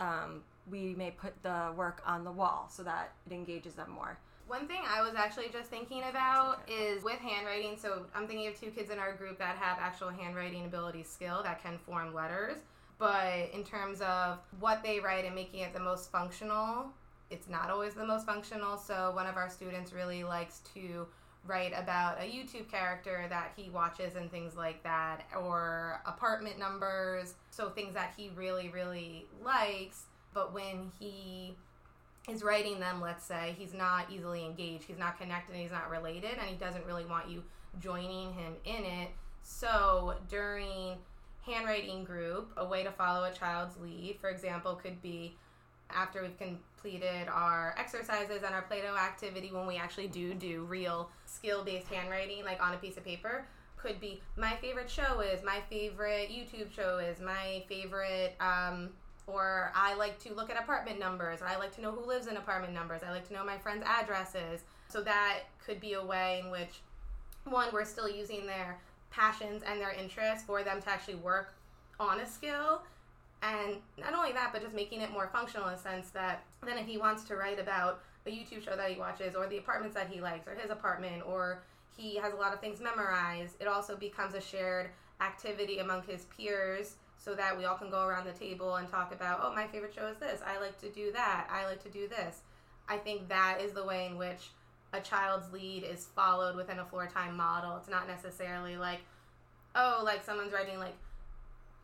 um, 0.00 0.42
we 0.70 0.94
may 0.94 1.10
put 1.10 1.42
the 1.42 1.72
work 1.76 2.02
on 2.06 2.24
the 2.24 2.32
wall 2.32 2.68
so 2.70 2.82
that 2.82 3.12
it 3.26 3.32
engages 3.32 3.74
them 3.74 3.90
more. 3.90 4.18
One 4.48 4.68
thing 4.68 4.82
I 4.88 5.02
was 5.02 5.14
actually 5.16 5.48
just 5.52 5.70
thinking 5.70 6.04
about 6.08 6.60
is 6.68 7.02
with 7.02 7.18
handwriting. 7.18 7.76
So 7.76 8.06
I'm 8.14 8.28
thinking 8.28 8.46
of 8.46 8.58
two 8.58 8.70
kids 8.70 8.90
in 8.90 8.98
our 8.98 9.12
group 9.12 9.38
that 9.38 9.56
have 9.56 9.78
actual 9.80 10.08
handwriting 10.08 10.64
ability 10.66 11.02
skill 11.02 11.42
that 11.42 11.62
can 11.62 11.78
form 11.78 12.14
letters. 12.14 12.58
But 12.98 13.50
in 13.52 13.64
terms 13.64 14.00
of 14.00 14.38
what 14.60 14.82
they 14.82 15.00
write 15.00 15.24
and 15.24 15.34
making 15.34 15.60
it 15.60 15.74
the 15.74 15.80
most 15.80 16.12
functional, 16.12 16.86
it's 17.28 17.48
not 17.48 17.70
always 17.70 17.94
the 17.94 18.06
most 18.06 18.24
functional. 18.24 18.78
So 18.78 19.10
one 19.14 19.26
of 19.26 19.36
our 19.36 19.50
students 19.50 19.92
really 19.92 20.22
likes 20.22 20.60
to 20.74 21.06
write 21.46 21.72
about 21.76 22.18
a 22.18 22.24
YouTube 22.24 22.70
character 22.70 23.26
that 23.28 23.52
he 23.56 23.70
watches 23.70 24.16
and 24.16 24.30
things 24.30 24.56
like 24.56 24.82
that, 24.82 25.22
or 25.38 26.00
apartment 26.06 26.58
numbers. 26.58 27.34
So 27.50 27.70
things 27.70 27.94
that 27.94 28.12
he 28.16 28.30
really, 28.34 28.68
really 28.68 29.26
likes. 29.44 30.04
But 30.34 30.52
when 30.52 30.90
he 30.98 31.54
is 32.28 32.42
writing 32.42 32.80
them, 32.80 33.00
let's 33.00 33.24
say, 33.24 33.54
he's 33.58 33.72
not 33.72 34.10
easily 34.10 34.44
engaged, 34.44 34.84
he's 34.84 34.98
not 34.98 35.18
connected, 35.18 35.56
he's 35.56 35.70
not 35.70 35.90
related, 35.90 36.32
and 36.38 36.48
he 36.48 36.56
doesn't 36.56 36.84
really 36.86 37.04
want 37.04 37.28
you 37.28 37.42
joining 37.80 38.32
him 38.32 38.54
in 38.64 38.84
it. 38.84 39.10
So 39.42 40.14
during 40.28 40.96
handwriting 41.42 42.04
group, 42.04 42.50
a 42.56 42.66
way 42.66 42.82
to 42.82 42.90
follow 42.90 43.24
a 43.24 43.32
child's 43.32 43.76
lead, 43.78 44.18
for 44.20 44.28
example, 44.28 44.74
could 44.74 45.00
be 45.00 45.36
after 45.90 46.22
we've 46.22 46.38
completed 46.38 47.28
our 47.28 47.74
exercises 47.78 48.42
and 48.44 48.54
our 48.54 48.62
Play-Doh 48.62 48.96
activity, 48.96 49.50
when 49.52 49.66
we 49.66 49.76
actually 49.76 50.08
do 50.08 50.34
do 50.34 50.64
real 50.64 51.10
skill-based 51.26 51.88
handwriting, 51.88 52.44
like 52.44 52.62
on 52.62 52.74
a 52.74 52.76
piece 52.76 52.96
of 52.96 53.04
paper, 53.04 53.46
could 53.76 54.00
be 54.00 54.20
my 54.36 54.54
favorite 54.56 54.90
show 54.90 55.20
is, 55.20 55.42
my 55.44 55.60
favorite 55.70 56.28
YouTube 56.30 56.72
show 56.72 56.98
is, 56.98 57.20
my 57.20 57.62
favorite 57.68 58.34
um, 58.40 58.90
or 59.26 59.72
I 59.74 59.94
like 59.94 60.18
to 60.20 60.34
look 60.34 60.50
at 60.50 60.60
apartment 60.60 61.00
numbers, 61.00 61.42
or 61.42 61.46
I 61.46 61.56
like 61.56 61.74
to 61.76 61.80
know 61.80 61.90
who 61.90 62.06
lives 62.06 62.28
in 62.28 62.36
apartment 62.36 62.72
numbers, 62.72 63.02
I 63.06 63.10
like 63.10 63.26
to 63.28 63.34
know 63.34 63.44
my 63.44 63.58
friends' 63.58 63.84
addresses. 63.84 64.62
So 64.88 65.02
that 65.02 65.40
could 65.64 65.80
be 65.80 65.94
a 65.94 66.04
way 66.04 66.42
in 66.44 66.50
which, 66.50 66.80
one, 67.44 67.68
we're 67.72 67.84
still 67.84 68.08
using 68.08 68.46
their 68.46 68.78
passions 69.10 69.62
and 69.66 69.80
their 69.80 69.92
interests 69.92 70.44
for 70.46 70.62
them 70.62 70.80
to 70.82 70.88
actually 70.88 71.16
work 71.16 71.54
on 71.98 72.20
a 72.20 72.26
skill. 72.26 72.82
And 73.46 73.76
not 73.98 74.14
only 74.14 74.32
that, 74.32 74.52
but 74.52 74.62
just 74.62 74.74
making 74.74 75.02
it 75.02 75.12
more 75.12 75.28
functional 75.32 75.68
in 75.68 75.74
the 75.74 75.78
sense 75.78 76.10
that 76.10 76.42
then 76.64 76.78
if 76.78 76.86
he 76.86 76.98
wants 76.98 77.22
to 77.24 77.36
write 77.36 77.60
about 77.60 78.00
a 78.26 78.30
YouTube 78.30 78.64
show 78.64 78.76
that 78.76 78.90
he 78.90 78.98
watches, 78.98 79.36
or 79.36 79.46
the 79.46 79.58
apartments 79.58 79.94
that 79.94 80.08
he 80.08 80.20
likes, 80.20 80.48
or 80.48 80.54
his 80.54 80.70
apartment, 80.70 81.22
or 81.24 81.62
he 81.96 82.16
has 82.16 82.32
a 82.32 82.36
lot 82.36 82.52
of 82.52 82.60
things 82.60 82.80
memorized, 82.80 83.54
it 83.60 83.68
also 83.68 83.96
becomes 83.96 84.34
a 84.34 84.40
shared 84.40 84.90
activity 85.20 85.78
among 85.78 86.02
his 86.02 86.24
peers 86.36 86.96
so 87.18 87.34
that 87.34 87.56
we 87.56 87.64
all 87.64 87.76
can 87.76 87.90
go 87.90 88.04
around 88.04 88.26
the 88.26 88.32
table 88.32 88.76
and 88.76 88.88
talk 88.88 89.12
about, 89.14 89.40
oh, 89.42 89.54
my 89.54 89.66
favorite 89.68 89.94
show 89.94 90.06
is 90.06 90.16
this. 90.18 90.40
I 90.44 90.60
like 90.60 90.78
to 90.80 90.90
do 90.90 91.12
that. 91.12 91.46
I 91.50 91.66
like 91.66 91.82
to 91.84 91.88
do 91.88 92.08
this. 92.08 92.40
I 92.88 92.96
think 92.96 93.28
that 93.28 93.58
is 93.60 93.72
the 93.72 93.84
way 93.84 94.06
in 94.06 94.18
which 94.18 94.50
a 94.92 95.00
child's 95.00 95.52
lead 95.52 95.84
is 95.84 96.06
followed 96.14 96.56
within 96.56 96.78
a 96.78 96.84
floor 96.84 97.06
time 97.06 97.36
model. 97.36 97.76
It's 97.76 97.88
not 97.88 98.08
necessarily 98.08 98.76
like, 98.76 99.00
oh, 99.74 100.02
like 100.04 100.24
someone's 100.24 100.52
writing 100.52 100.78
like 100.78 100.94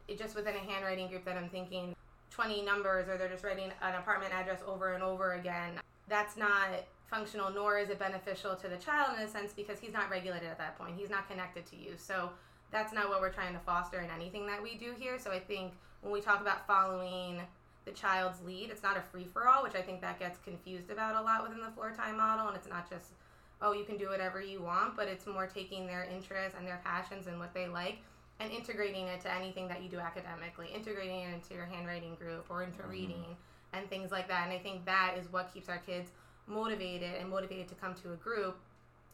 it 0.09 0.19
just 0.19 0.35
within 0.35 0.55
a 0.55 0.59
handwriting 0.59 1.09
group 1.09 1.25
that 1.25 1.37
I'm 1.37 1.49
thinking 1.49 1.95
20 2.31 2.63
numbers 2.63 3.09
or 3.09 3.19
they're 3.19 3.29
just 3.29 3.45
writing 3.45 3.71
an 3.83 3.95
apartment 3.95 4.33
address 4.33 4.61
over 4.67 4.95
and 4.95 5.03
over 5.03 5.35
again. 5.35 5.81
That's 6.09 6.37
not 6.37 6.69
functional 7.07 7.51
nor 7.53 7.79
is 7.79 7.91
it 7.91 7.99
beneficial 7.99 8.57
to 8.57 8.69
the 8.69 8.77
child 8.77 9.19
in 9.19 9.23
a 9.23 9.29
sense 9.29 9.53
because 9.53 9.79
he's 9.79 9.93
not 9.93 10.11
regulated 10.11 10.49
at 10.49 10.59
that 10.59 10.79
point. 10.79 10.95
He's 10.97 11.11
not 11.11 11.29
connected 11.29 11.67
to 11.67 11.77
you. 11.77 11.93
So 11.99 12.31
that's 12.71 12.93
not 12.93 13.11
what 13.11 13.21
we're 13.21 13.33
trying 13.33 13.53
to 13.53 13.61
foster 13.61 14.01
in 14.01 14.11
anything 14.11 14.47
that 14.47 14.63
we 14.63 14.77
do 14.77 14.95
here. 14.99 15.19
So 15.19 15.31
I 15.31 15.39
think 15.39 15.75
when 16.01 16.13
we 16.13 16.21
talk 16.21 16.41
about 16.41 16.67
following 16.67 17.43
the 17.85 17.91
child's 17.91 18.41
lead, 18.43 18.71
it's 18.71 18.83
not 18.83 18.97
a 18.97 19.03
free 19.03 19.27
for 19.31 19.47
all, 19.47 19.63
which 19.63 19.75
I 19.75 19.83
think 19.83 20.01
that 20.01 20.19
gets 20.19 20.39
confused 20.39 20.91
about 20.91 21.17
a 21.17 21.23
lot 21.23 21.43
within 21.43 21.61
the 21.63 21.71
floor 21.73 21.93
time 21.95 22.17
model. 22.17 22.49
And 22.49 22.57
it's 22.57 22.69
not 22.69 22.89
just, 22.89 23.11
oh, 23.61 23.73
you 23.73 23.85
can 23.85 23.99
do 23.99 24.09
whatever 24.09 24.41
you 24.41 24.63
want, 24.63 24.97
but 24.97 25.07
it's 25.07 25.27
more 25.27 25.47
taking 25.47 25.87
their 25.87 26.05
interests 26.05 26.57
and 26.57 26.67
their 26.67 26.81
passions 26.83 27.27
and 27.27 27.39
what 27.39 27.53
they 27.53 27.69
like 27.69 27.99
and 28.43 28.53
integrating 28.53 29.07
it 29.07 29.21
to 29.21 29.33
anything 29.33 29.69
that 29.69 29.83
you 29.83 29.89
do 29.89 29.99
academically, 29.99 30.69
integrating 30.75 31.21
it 31.21 31.35
into 31.35 31.55
your 31.55 31.65
handwriting 31.65 32.15
group 32.17 32.47
or 32.51 32.63
into 32.63 32.81
mm-hmm. 32.81 32.91
reading 32.91 33.37
and 33.73 33.89
things 33.89 34.11
like 34.11 34.29
that. 34.29 34.45
And 34.45 34.53
I 34.53 34.59
think 34.59 34.85
that 34.85 35.15
is 35.19 35.31
what 35.33 35.53
keeps 35.53 35.69
our 35.69 35.79
kids 35.79 36.11
motivated 36.47 37.15
and 37.21 37.31
motivated 37.31 37.69
to 37.69 37.75
come 37.77 37.95
to 38.03 38.13
a 38.13 38.17
group 38.17 38.59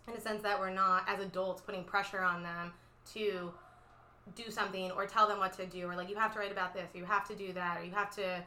in 0.08 0.14
a 0.14 0.20
sense 0.20 0.42
that 0.42 0.58
we're 0.58 0.70
not, 0.70 1.04
as 1.06 1.20
adults, 1.20 1.60
putting 1.60 1.84
pressure 1.84 2.22
on 2.22 2.42
them 2.42 2.72
to 3.12 3.52
do 4.34 4.50
something 4.50 4.90
or 4.92 5.06
tell 5.06 5.28
them 5.28 5.38
what 5.38 5.52
to 5.54 5.66
do 5.66 5.86
or 5.86 5.96
like 5.96 6.08
you 6.08 6.16
have 6.16 6.32
to 6.32 6.38
write 6.38 6.52
about 6.52 6.74
this 6.74 6.88
or 6.94 6.98
you 6.98 7.04
have 7.04 7.26
to 7.26 7.34
do 7.34 7.52
that 7.52 7.80
or 7.80 7.84
you 7.84 7.92
have 7.92 8.14
to 8.14 8.42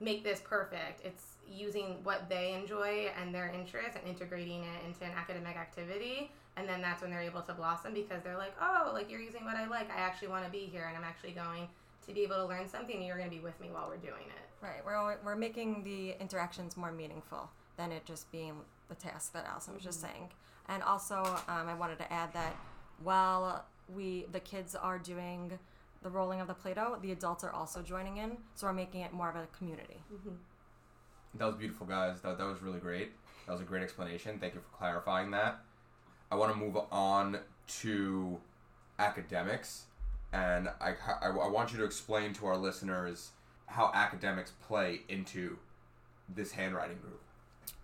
make 0.00 0.24
this 0.24 0.40
perfect. 0.40 1.04
It's 1.04 1.36
using 1.48 1.98
what 2.04 2.28
they 2.28 2.54
enjoy 2.54 3.10
and 3.20 3.34
their 3.34 3.48
interests 3.48 3.96
and 3.96 4.08
integrating 4.08 4.62
it 4.62 4.86
into 4.86 5.04
an 5.04 5.12
academic 5.16 5.56
activity. 5.56 6.32
And 6.56 6.68
then 6.68 6.80
that's 6.80 7.00
when 7.00 7.10
they're 7.10 7.22
able 7.22 7.42
to 7.42 7.54
blossom 7.54 7.94
because 7.94 8.22
they're 8.22 8.36
like, 8.36 8.54
oh, 8.60 8.90
like 8.92 9.10
you're 9.10 9.20
using 9.20 9.44
what 9.44 9.56
I 9.56 9.66
like. 9.66 9.90
I 9.90 10.00
actually 10.00 10.28
want 10.28 10.44
to 10.44 10.50
be 10.50 10.68
here 10.70 10.86
and 10.88 10.96
I'm 10.96 11.04
actually 11.04 11.32
going 11.32 11.68
to 12.06 12.12
be 12.12 12.22
able 12.22 12.36
to 12.36 12.46
learn 12.46 12.68
something 12.68 12.96
and 12.96 13.06
you're 13.06 13.16
going 13.16 13.30
to 13.30 13.34
be 13.34 13.42
with 13.42 13.58
me 13.60 13.68
while 13.70 13.88
we're 13.88 13.96
doing 13.96 14.26
it. 14.26 14.64
Right. 14.64 14.84
We're, 14.84 15.16
we're 15.24 15.36
making 15.36 15.84
the 15.84 16.20
interactions 16.20 16.76
more 16.76 16.92
meaningful 16.92 17.50
than 17.76 17.92
it 17.92 18.04
just 18.04 18.30
being 18.30 18.54
the 18.88 18.94
task 18.94 19.32
that 19.32 19.46
Allison 19.46 19.74
was 19.74 19.82
just 19.82 20.00
saying. 20.00 20.30
And 20.68 20.82
also, 20.82 21.22
um, 21.48 21.68
I 21.68 21.74
wanted 21.74 21.98
to 21.98 22.12
add 22.12 22.32
that 22.34 22.56
while 23.02 23.64
we 23.88 24.26
the 24.30 24.40
kids 24.40 24.74
are 24.74 24.98
doing 24.98 25.58
the 26.02 26.10
rolling 26.10 26.40
of 26.40 26.46
the 26.46 26.54
Play-Doh, 26.54 26.98
the 27.02 27.12
adults 27.12 27.44
are 27.44 27.52
also 27.52 27.82
joining 27.82 28.18
in. 28.18 28.36
So 28.54 28.66
we're 28.66 28.72
making 28.72 29.00
it 29.02 29.12
more 29.12 29.28
of 29.28 29.36
a 29.36 29.46
community. 29.56 30.02
That 31.34 31.46
was 31.46 31.54
beautiful, 31.56 31.86
guys. 31.86 32.20
That, 32.22 32.38
that 32.38 32.46
was 32.46 32.62
really 32.62 32.80
great. 32.80 33.12
That 33.46 33.52
was 33.52 33.60
a 33.60 33.64
great 33.64 33.82
explanation. 33.82 34.38
Thank 34.38 34.54
you 34.54 34.60
for 34.60 34.76
clarifying 34.76 35.30
that. 35.32 35.60
I 36.30 36.36
want 36.36 36.52
to 36.52 36.58
move 36.58 36.76
on 36.92 37.38
to 37.80 38.38
academics, 38.98 39.84
and 40.32 40.68
I, 40.80 40.94
I, 41.20 41.28
I 41.28 41.48
want 41.48 41.72
you 41.72 41.78
to 41.78 41.84
explain 41.84 42.32
to 42.34 42.46
our 42.46 42.56
listeners 42.56 43.30
how 43.66 43.90
academics 43.94 44.52
play 44.66 45.00
into 45.08 45.58
this 46.28 46.52
handwriting 46.52 46.98
group. 46.98 47.20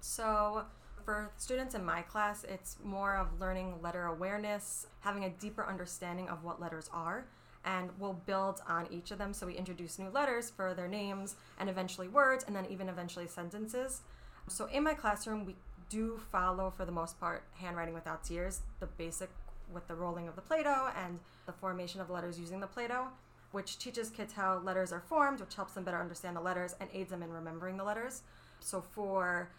So, 0.01 0.65
for 1.05 1.31
students 1.37 1.75
in 1.75 1.85
my 1.85 2.03
class, 2.03 2.45
it's 2.45 2.77
more 2.85 3.17
of 3.17 3.41
learning 3.41 3.75
letter 3.83 4.07
awareness, 4.07 4.87
having 5.01 5.25
a 5.25 5.31
deeper 5.31 5.67
understanding 5.67 6.29
of 6.29 6.45
what 6.45 6.61
letters 6.61 6.89
are, 6.93 7.27
and 7.65 7.91
we'll 7.99 8.21
build 8.27 8.61
on 8.69 8.87
each 8.93 9.11
of 9.11 9.19
them. 9.19 9.33
So, 9.33 9.47
we 9.47 9.55
introduce 9.55 9.99
new 9.99 10.11
letters 10.11 10.51
for 10.51 10.75
their 10.75 10.89
names 10.89 11.35
and 11.59 11.69
eventually 11.69 12.07
words, 12.09 12.45
and 12.47 12.55
then 12.55 12.67
even 12.67 12.89
eventually 12.89 13.27
sentences. 13.27 14.03
So, 14.49 14.67
in 14.67 14.85
my 14.85 14.95
classroom, 14.95 15.45
we 15.45 15.57
do 15.89 16.21
follow, 16.31 16.71
for 16.71 16.85
the 16.85 16.93
most 16.93 17.19
part, 17.21 17.45
handwriting 17.55 17.95
without 17.95 18.25
tears, 18.25 18.61
the 18.81 18.87
basic 18.87 19.31
with 19.73 19.87
the 19.89 19.95
rolling 19.95 20.29
of 20.29 20.37
the 20.37 20.43
Play 20.43 20.63
Doh 20.63 20.91
and 20.97 21.19
the 21.47 21.53
formation 21.53 22.01
of 22.01 22.11
letters 22.11 22.39
using 22.39 22.61
the 22.61 22.67
Play 22.67 22.87
Doh, 22.89 23.09
which 23.53 23.79
teaches 23.79 24.11
kids 24.11 24.33
how 24.33 24.59
letters 24.59 24.93
are 24.93 25.01
formed, 25.01 25.41
which 25.41 25.55
helps 25.55 25.75
them 25.75 25.85
better 25.85 26.01
understand 26.01 26.37
the 26.37 26.41
letters 26.41 26.75
and 26.81 26.89
aids 26.93 27.11
them 27.11 27.23
in 27.23 27.33
remembering 27.33 27.77
the 27.77 27.85
letters. 27.85 28.23
So, 28.61 28.81
for 28.81 29.51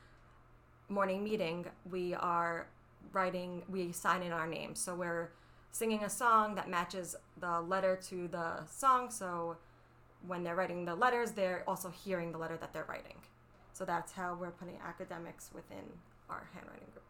morning 0.89 1.23
meeting, 1.23 1.65
we 1.89 2.13
are 2.13 2.67
writing, 3.11 3.63
we 3.69 3.91
sign 3.91 4.21
in 4.21 4.31
our 4.31 4.47
names. 4.47 4.79
So 4.79 4.95
we're 4.95 5.31
singing 5.71 6.03
a 6.03 6.09
song 6.09 6.55
that 6.55 6.69
matches 6.69 7.15
the 7.39 7.61
letter 7.61 7.97
to 8.09 8.27
the 8.27 8.65
song. 8.65 9.09
So 9.09 9.57
when 10.25 10.43
they're 10.43 10.55
writing 10.55 10.85
the 10.85 10.95
letters, 10.95 11.31
they're 11.31 11.63
also 11.67 11.89
hearing 11.89 12.31
the 12.31 12.37
letter 12.37 12.57
that 12.57 12.73
they're 12.73 12.85
writing. 12.87 13.15
So 13.73 13.85
that's 13.85 14.11
how 14.11 14.35
we're 14.39 14.51
putting 14.51 14.77
academics 14.85 15.49
within 15.53 15.83
our 16.29 16.47
handwriting 16.53 16.87
group. 16.93 17.03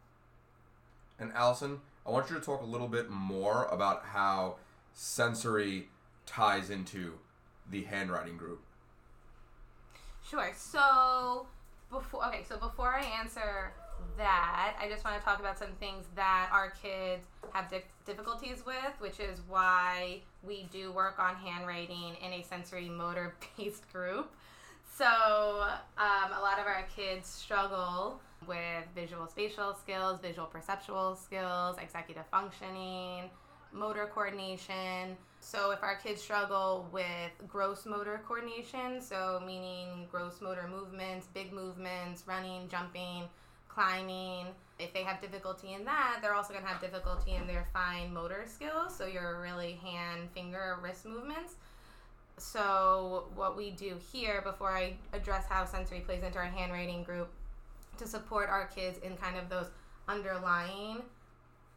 And 1.18 1.32
Allison, 1.32 1.80
I 2.06 2.10
want 2.10 2.30
you 2.30 2.36
to 2.36 2.42
talk 2.42 2.62
a 2.62 2.66
little 2.66 2.88
bit 2.88 3.10
more 3.10 3.66
about 3.66 4.04
how 4.04 4.56
sensory 4.94 5.88
ties 6.26 6.70
into 6.70 7.14
the 7.70 7.84
handwriting 7.84 8.36
group. 8.36 8.62
Sure. 10.28 10.50
So 10.56 11.46
before 11.90 12.26
okay, 12.26 12.44
so 12.48 12.56
before 12.58 12.94
I 12.94 13.04
answer 13.18 13.72
that, 14.16 14.76
I 14.80 14.88
just 14.88 15.04
want 15.04 15.18
to 15.18 15.24
talk 15.24 15.40
about 15.40 15.58
some 15.58 15.72
things 15.80 16.06
that 16.14 16.48
our 16.52 16.70
kids 16.82 17.26
have 17.52 17.70
di- 17.70 17.82
difficulties 18.06 18.64
with, 18.66 18.92
which 18.98 19.20
is 19.20 19.40
why 19.48 20.20
we 20.42 20.68
do 20.70 20.92
work 20.92 21.18
on 21.18 21.34
handwriting 21.36 22.16
in 22.24 22.32
a 22.32 22.42
sensory 22.42 22.88
motor 22.88 23.34
based 23.56 23.88
group. 23.92 24.30
So, 24.96 25.06
um, 25.06 26.32
a 26.36 26.40
lot 26.40 26.58
of 26.58 26.66
our 26.66 26.84
kids 26.94 27.28
struggle 27.28 28.20
with 28.46 28.84
visual 28.94 29.26
spatial 29.26 29.74
skills, 29.74 30.20
visual 30.20 30.46
perceptual 30.46 31.16
skills, 31.16 31.76
executive 31.80 32.26
functioning, 32.30 33.30
motor 33.72 34.10
coordination. 34.12 35.16
So, 35.40 35.70
if 35.70 35.82
our 35.82 35.96
kids 35.96 36.20
struggle 36.20 36.88
with 36.92 37.30
gross 37.46 37.86
motor 37.86 38.20
coordination, 38.26 39.00
so 39.00 39.40
meaning 39.46 40.06
gross 40.10 40.40
motor 40.40 40.68
movements, 40.68 41.28
big 41.32 41.52
movements, 41.52 42.24
running, 42.26 42.68
jumping, 42.68 43.24
climbing, 43.68 44.46
if 44.78 44.92
they 44.92 45.02
have 45.02 45.20
difficulty 45.20 45.74
in 45.74 45.84
that, 45.84 46.18
they're 46.20 46.34
also 46.34 46.52
going 46.52 46.64
to 46.64 46.68
have 46.68 46.80
difficulty 46.80 47.34
in 47.34 47.46
their 47.46 47.66
fine 47.72 48.12
motor 48.12 48.44
skills, 48.46 48.96
so 48.96 49.06
your 49.06 49.40
really 49.40 49.78
hand, 49.82 50.28
finger, 50.34 50.78
wrist 50.82 51.06
movements. 51.06 51.54
So, 52.36 53.28
what 53.34 53.56
we 53.56 53.70
do 53.70 53.96
here 54.12 54.42
before 54.42 54.70
I 54.70 54.96
address 55.12 55.44
how 55.48 55.64
sensory 55.64 56.00
plays 56.00 56.22
into 56.22 56.38
our 56.38 56.44
handwriting 56.44 57.02
group 57.02 57.28
to 57.98 58.06
support 58.06 58.48
our 58.48 58.66
kids 58.66 58.98
in 58.98 59.16
kind 59.16 59.36
of 59.36 59.48
those 59.48 59.66
underlying 60.08 61.02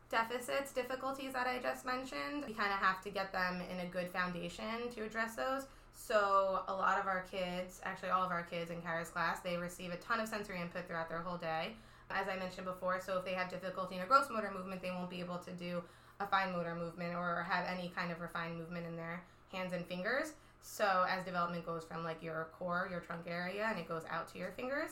deficits, 0.09 0.73
difficulties 0.73 1.33
that 1.33 1.47
I 1.47 1.59
just 1.59 1.85
mentioned, 1.85 2.43
we 2.45 2.53
kind 2.53 2.71
of 2.71 2.79
have 2.79 3.01
to 3.03 3.09
get 3.09 3.31
them 3.31 3.61
in 3.71 3.79
a 3.79 3.89
good 3.89 4.09
foundation 4.09 4.89
to 4.93 5.03
address 5.03 5.35
those. 5.35 5.67
So, 5.93 6.63
a 6.67 6.73
lot 6.73 6.99
of 6.99 7.07
our 7.07 7.25
kids, 7.31 7.79
actually, 7.83 8.09
all 8.09 8.23
of 8.23 8.31
our 8.31 8.43
kids 8.43 8.71
in 8.71 8.81
Kara's 8.81 9.09
class, 9.09 9.39
they 9.39 9.57
receive 9.57 9.91
a 9.91 9.97
ton 9.97 10.19
of 10.19 10.27
sensory 10.27 10.59
input 10.59 10.87
throughout 10.87 11.09
their 11.09 11.21
whole 11.21 11.37
day. 11.37 11.73
As 12.09 12.27
I 12.27 12.35
mentioned 12.37 12.65
before, 12.65 12.99
so 12.99 13.17
if 13.17 13.25
they 13.25 13.33
have 13.33 13.49
difficulty 13.49 13.95
in 13.95 14.01
a 14.01 14.05
gross 14.05 14.27
motor 14.29 14.51
movement, 14.53 14.81
they 14.81 14.89
won't 14.91 15.09
be 15.09 15.21
able 15.21 15.37
to 15.37 15.51
do 15.51 15.81
a 16.19 16.27
fine 16.27 16.51
motor 16.51 16.75
movement 16.75 17.15
or 17.15 17.45
have 17.49 17.65
any 17.67 17.91
kind 17.95 18.11
of 18.11 18.19
refined 18.19 18.57
movement 18.57 18.85
in 18.85 18.95
their 18.95 19.23
hands 19.51 19.73
and 19.73 19.85
fingers. 19.85 20.33
So, 20.61 21.05
as 21.09 21.23
development 21.23 21.65
goes 21.65 21.83
from 21.83 22.03
like 22.03 22.21
your 22.21 22.49
core, 22.57 22.87
your 22.91 22.99
trunk 22.99 23.23
area, 23.27 23.67
and 23.69 23.79
it 23.79 23.87
goes 23.87 24.03
out 24.09 24.31
to 24.33 24.39
your 24.39 24.51
fingers 24.51 24.91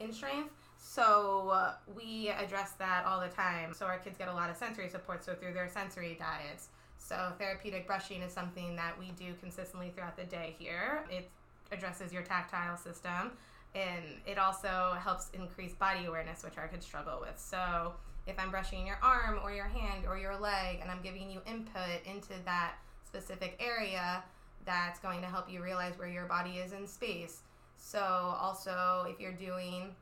in 0.00 0.12
strength. 0.12 0.50
So, 0.86 1.48
uh, 1.48 1.72
we 1.96 2.28
address 2.28 2.72
that 2.72 3.06
all 3.06 3.18
the 3.18 3.28
time. 3.28 3.72
So, 3.72 3.86
our 3.86 3.96
kids 3.96 4.18
get 4.18 4.28
a 4.28 4.32
lot 4.32 4.50
of 4.50 4.56
sensory 4.56 4.90
support. 4.90 5.24
So, 5.24 5.32
through 5.32 5.54
their 5.54 5.66
sensory 5.66 6.14
diets. 6.20 6.68
So, 6.98 7.32
therapeutic 7.38 7.86
brushing 7.86 8.20
is 8.20 8.34
something 8.34 8.76
that 8.76 8.96
we 8.98 9.10
do 9.12 9.32
consistently 9.40 9.90
throughout 9.94 10.14
the 10.14 10.24
day 10.24 10.54
here. 10.58 11.06
It 11.10 11.30
addresses 11.72 12.12
your 12.12 12.22
tactile 12.22 12.76
system 12.76 13.32
and 13.74 14.04
it 14.26 14.38
also 14.38 14.94
helps 15.02 15.30
increase 15.30 15.72
body 15.72 16.04
awareness, 16.04 16.44
which 16.44 16.58
our 16.58 16.68
kids 16.68 16.84
struggle 16.84 17.18
with. 17.18 17.38
So, 17.38 17.94
if 18.26 18.38
I'm 18.38 18.50
brushing 18.50 18.86
your 18.86 18.98
arm 19.02 19.40
or 19.42 19.52
your 19.52 19.66
hand 19.66 20.04
or 20.06 20.18
your 20.18 20.38
leg 20.38 20.80
and 20.82 20.90
I'm 20.90 21.00
giving 21.00 21.30
you 21.30 21.40
input 21.46 22.04
into 22.04 22.34
that 22.44 22.74
specific 23.06 23.58
area, 23.58 24.22
that's 24.66 24.98
going 24.98 25.22
to 25.22 25.28
help 25.28 25.50
you 25.50 25.62
realize 25.62 25.98
where 25.98 26.08
your 26.08 26.26
body 26.26 26.58
is 26.58 26.74
in 26.74 26.86
space. 26.86 27.40
So, 27.78 28.00
also, 28.00 29.06
if 29.08 29.18
you're 29.18 29.32
doing 29.32 29.94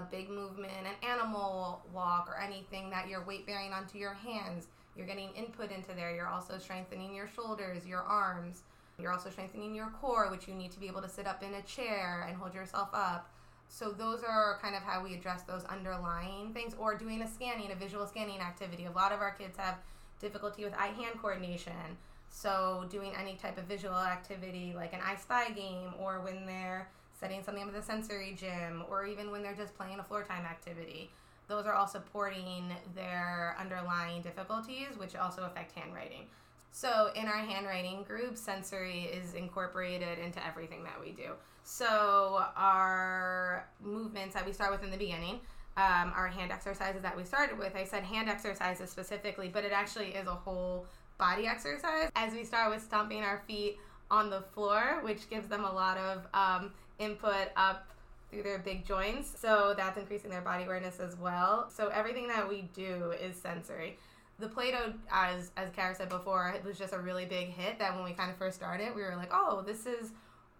a 0.00 0.10
big 0.10 0.28
movement, 0.28 0.72
an 0.80 1.08
animal 1.08 1.82
walk, 1.92 2.28
or 2.28 2.40
anything 2.40 2.90
that 2.90 3.08
you're 3.08 3.24
weight 3.24 3.46
bearing 3.46 3.72
onto 3.72 3.98
your 3.98 4.14
hands, 4.14 4.68
you're 4.96 5.06
getting 5.06 5.30
input 5.36 5.70
into 5.70 5.94
there. 5.94 6.14
You're 6.14 6.28
also 6.28 6.58
strengthening 6.58 7.14
your 7.14 7.28
shoulders, 7.28 7.86
your 7.86 8.02
arms. 8.02 8.62
You're 8.98 9.12
also 9.12 9.30
strengthening 9.30 9.74
your 9.74 9.90
core, 10.00 10.30
which 10.30 10.46
you 10.46 10.54
need 10.54 10.72
to 10.72 10.80
be 10.80 10.86
able 10.86 11.02
to 11.02 11.08
sit 11.08 11.26
up 11.26 11.42
in 11.42 11.54
a 11.54 11.62
chair 11.62 12.26
and 12.28 12.36
hold 12.36 12.54
yourself 12.54 12.90
up. 12.92 13.30
So, 13.68 13.92
those 13.92 14.24
are 14.24 14.58
kind 14.60 14.74
of 14.74 14.82
how 14.82 15.02
we 15.02 15.14
address 15.14 15.42
those 15.42 15.64
underlying 15.64 16.52
things, 16.52 16.74
or 16.76 16.96
doing 16.96 17.22
a 17.22 17.28
scanning, 17.28 17.70
a 17.70 17.76
visual 17.76 18.04
scanning 18.04 18.40
activity. 18.40 18.86
A 18.86 18.90
lot 18.90 19.12
of 19.12 19.20
our 19.20 19.30
kids 19.30 19.56
have 19.58 19.76
difficulty 20.20 20.64
with 20.64 20.74
eye 20.74 20.88
hand 20.88 21.20
coordination. 21.20 21.96
So, 22.28 22.86
doing 22.90 23.12
any 23.18 23.36
type 23.36 23.58
of 23.58 23.64
visual 23.64 23.96
activity 23.96 24.72
like 24.74 24.92
an 24.92 25.00
I 25.04 25.16
Spy 25.16 25.50
game, 25.50 25.94
or 25.98 26.20
when 26.20 26.46
they're 26.46 26.88
setting 27.20 27.42
something 27.42 27.62
up 27.62 27.68
at 27.68 27.74
the 27.74 27.82
sensory 27.82 28.34
gym, 28.38 28.82
or 28.90 29.04
even 29.06 29.30
when 29.30 29.42
they're 29.42 29.54
just 29.54 29.76
playing 29.76 29.98
a 29.98 30.02
floor 30.02 30.24
time 30.24 30.46
activity, 30.46 31.10
those 31.48 31.66
are 31.66 31.74
all 31.74 31.86
supporting 31.86 32.72
their 32.94 33.56
underlying 33.60 34.22
difficulties, 34.22 34.96
which 34.96 35.14
also 35.14 35.42
affect 35.42 35.76
handwriting. 35.76 36.26
So, 36.72 37.10
in 37.16 37.26
our 37.26 37.38
handwriting 37.38 38.04
group, 38.04 38.36
sensory 38.36 39.02
is 39.02 39.34
incorporated 39.34 40.18
into 40.18 40.44
everything 40.46 40.84
that 40.84 41.00
we 41.04 41.10
do. 41.10 41.32
So, 41.64 42.44
our 42.56 43.68
movements 43.82 44.34
that 44.34 44.46
we 44.46 44.52
start 44.52 44.70
with 44.70 44.84
in 44.84 44.90
the 44.90 44.96
beginning, 44.96 45.40
um, 45.76 46.12
our 46.14 46.28
hand 46.28 46.52
exercises 46.52 47.02
that 47.02 47.16
we 47.16 47.24
started 47.24 47.58
with, 47.58 47.74
I 47.74 47.84
said 47.84 48.04
hand 48.04 48.28
exercises 48.28 48.88
specifically, 48.88 49.48
but 49.48 49.64
it 49.64 49.72
actually 49.72 50.10
is 50.10 50.28
a 50.28 50.34
whole 50.34 50.86
body 51.18 51.46
exercise 51.46 52.08
as 52.14 52.32
we 52.32 52.44
start 52.44 52.70
with 52.70 52.82
stomping 52.82 53.22
our 53.22 53.42
feet 53.46 53.78
on 54.10 54.30
the 54.30 54.40
floor, 54.40 55.00
which 55.02 55.28
gives 55.28 55.48
them 55.48 55.64
a 55.64 55.72
lot 55.72 55.98
of 55.98 56.26
um, 56.34 56.72
input 57.00 57.48
up 57.56 57.88
through 58.30 58.44
their 58.44 58.60
big 58.60 58.86
joints. 58.86 59.32
So 59.40 59.74
that's 59.76 59.98
increasing 59.98 60.30
their 60.30 60.40
body 60.40 60.62
awareness 60.62 61.00
as 61.00 61.16
well. 61.16 61.68
So 61.68 61.88
everything 61.88 62.28
that 62.28 62.48
we 62.48 62.68
do 62.74 63.12
is 63.20 63.34
sensory. 63.34 63.98
the 64.40 64.48
Play-Doh, 64.48 64.94
as 65.12 65.52
as 65.56 65.70
Kara 65.70 65.94
said 65.94 66.08
before, 66.08 66.52
it 66.56 66.64
was 66.64 66.78
just 66.78 66.92
a 66.92 66.98
really 66.98 67.26
big 67.26 67.48
hit. 67.48 67.78
That 67.78 67.94
when 67.94 68.04
we 68.04 68.12
kind 68.12 68.30
of 68.30 68.36
first 68.36 68.56
started, 68.56 68.94
we 68.94 69.02
were 69.02 69.14
like, 69.16 69.30
oh, 69.32 69.62
this 69.66 69.86
is 69.86 70.12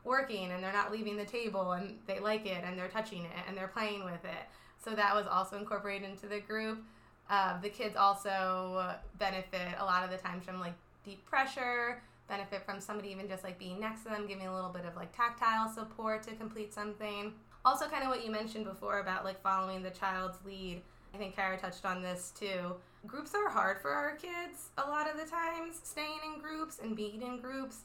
working, 0.04 0.52
and 0.52 0.62
they're 0.62 0.72
not 0.72 0.92
leaving 0.92 1.16
the 1.16 1.24
table, 1.24 1.72
and 1.72 1.98
they 2.06 2.20
like 2.20 2.46
it, 2.46 2.62
and 2.64 2.78
they're 2.78 2.88
touching 2.88 3.24
it, 3.24 3.30
and 3.48 3.56
they're 3.56 3.68
playing 3.68 4.04
with 4.04 4.24
it. 4.24 4.46
So 4.82 4.90
that 4.94 5.14
was 5.14 5.26
also 5.26 5.58
incorporated 5.58 6.08
into 6.08 6.26
the 6.26 6.40
group. 6.40 6.82
Uh, 7.28 7.60
the 7.60 7.68
kids 7.68 7.96
also 7.96 8.94
benefit 9.18 9.76
a 9.78 9.84
lot 9.84 10.04
of 10.04 10.10
the 10.10 10.16
times 10.16 10.44
from 10.44 10.60
like 10.60 10.74
deep 11.04 11.24
pressure, 11.26 12.02
benefit 12.30 12.64
from 12.64 12.80
somebody 12.80 13.10
even 13.10 13.28
just 13.28 13.44
like 13.44 13.58
being 13.58 13.78
next 13.78 14.04
to 14.04 14.08
them, 14.08 14.26
giving 14.26 14.46
a 14.46 14.54
little 14.54 14.70
bit 14.70 14.86
of 14.86 14.96
like 14.96 15.14
tactile 15.14 15.68
support 15.68 16.22
to 16.22 16.34
complete 16.36 16.72
something. 16.72 17.34
Also, 17.64 17.86
kind 17.88 18.02
of 18.02 18.08
what 18.08 18.24
you 18.24 18.30
mentioned 18.30 18.64
before 18.64 19.00
about 19.00 19.24
like 19.24 19.42
following 19.42 19.82
the 19.82 19.90
child's 19.90 20.38
lead. 20.46 20.80
I 21.12 21.18
think 21.18 21.36
Kara 21.36 21.58
touched 21.58 21.84
on 21.84 22.00
this 22.00 22.32
too. 22.38 22.76
Groups 23.06 23.34
are 23.34 23.50
hard 23.50 23.82
for 23.82 23.90
our 23.90 24.16
kids 24.16 24.70
a 24.78 24.88
lot 24.88 25.10
of 25.10 25.18
the 25.18 25.28
times, 25.28 25.80
staying 25.82 26.20
in 26.24 26.40
groups 26.40 26.78
and 26.82 26.96
being 26.96 27.20
in 27.20 27.40
groups. 27.40 27.80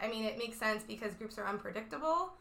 I 0.00 0.08
mean, 0.08 0.24
it 0.24 0.38
makes 0.38 0.56
sense 0.56 0.82
because 0.82 1.14
groups 1.14 1.38
are 1.38 1.46
unpredictable. 1.46 2.32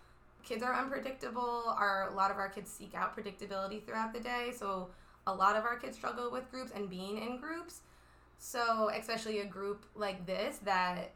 Kids 0.43 0.63
are 0.63 0.73
unpredictable. 0.73 1.75
Our 1.77 2.09
a 2.09 2.15
lot 2.15 2.31
of 2.31 2.38
our 2.38 2.50
kids 2.50 2.71
seek 2.71 2.95
out 2.95 3.15
predictability 3.15 3.83
throughout 3.85 4.13
the 4.13 4.19
day, 4.19 4.53
so 4.57 4.89
a 5.27 5.33
lot 5.33 5.55
of 5.55 5.65
our 5.65 5.77
kids 5.77 5.97
struggle 5.97 6.31
with 6.31 6.50
groups 6.51 6.71
and 6.73 6.89
being 6.89 7.17
in 7.17 7.38
groups. 7.38 7.81
So, 8.39 8.89
especially 8.89 9.39
a 9.39 9.45
group 9.45 9.85
like 9.95 10.25
this 10.25 10.57
that 10.65 11.12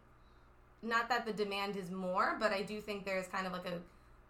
not 0.87 1.09
that 1.09 1.25
the 1.25 1.33
demand 1.33 1.75
is 1.75 1.91
more, 1.91 2.37
but 2.39 2.51
I 2.51 2.61
do 2.61 2.81
think 2.81 3.05
there's 3.05 3.27
kind 3.27 3.45
of 3.45 3.53
like 3.53 3.65
a 3.65 3.79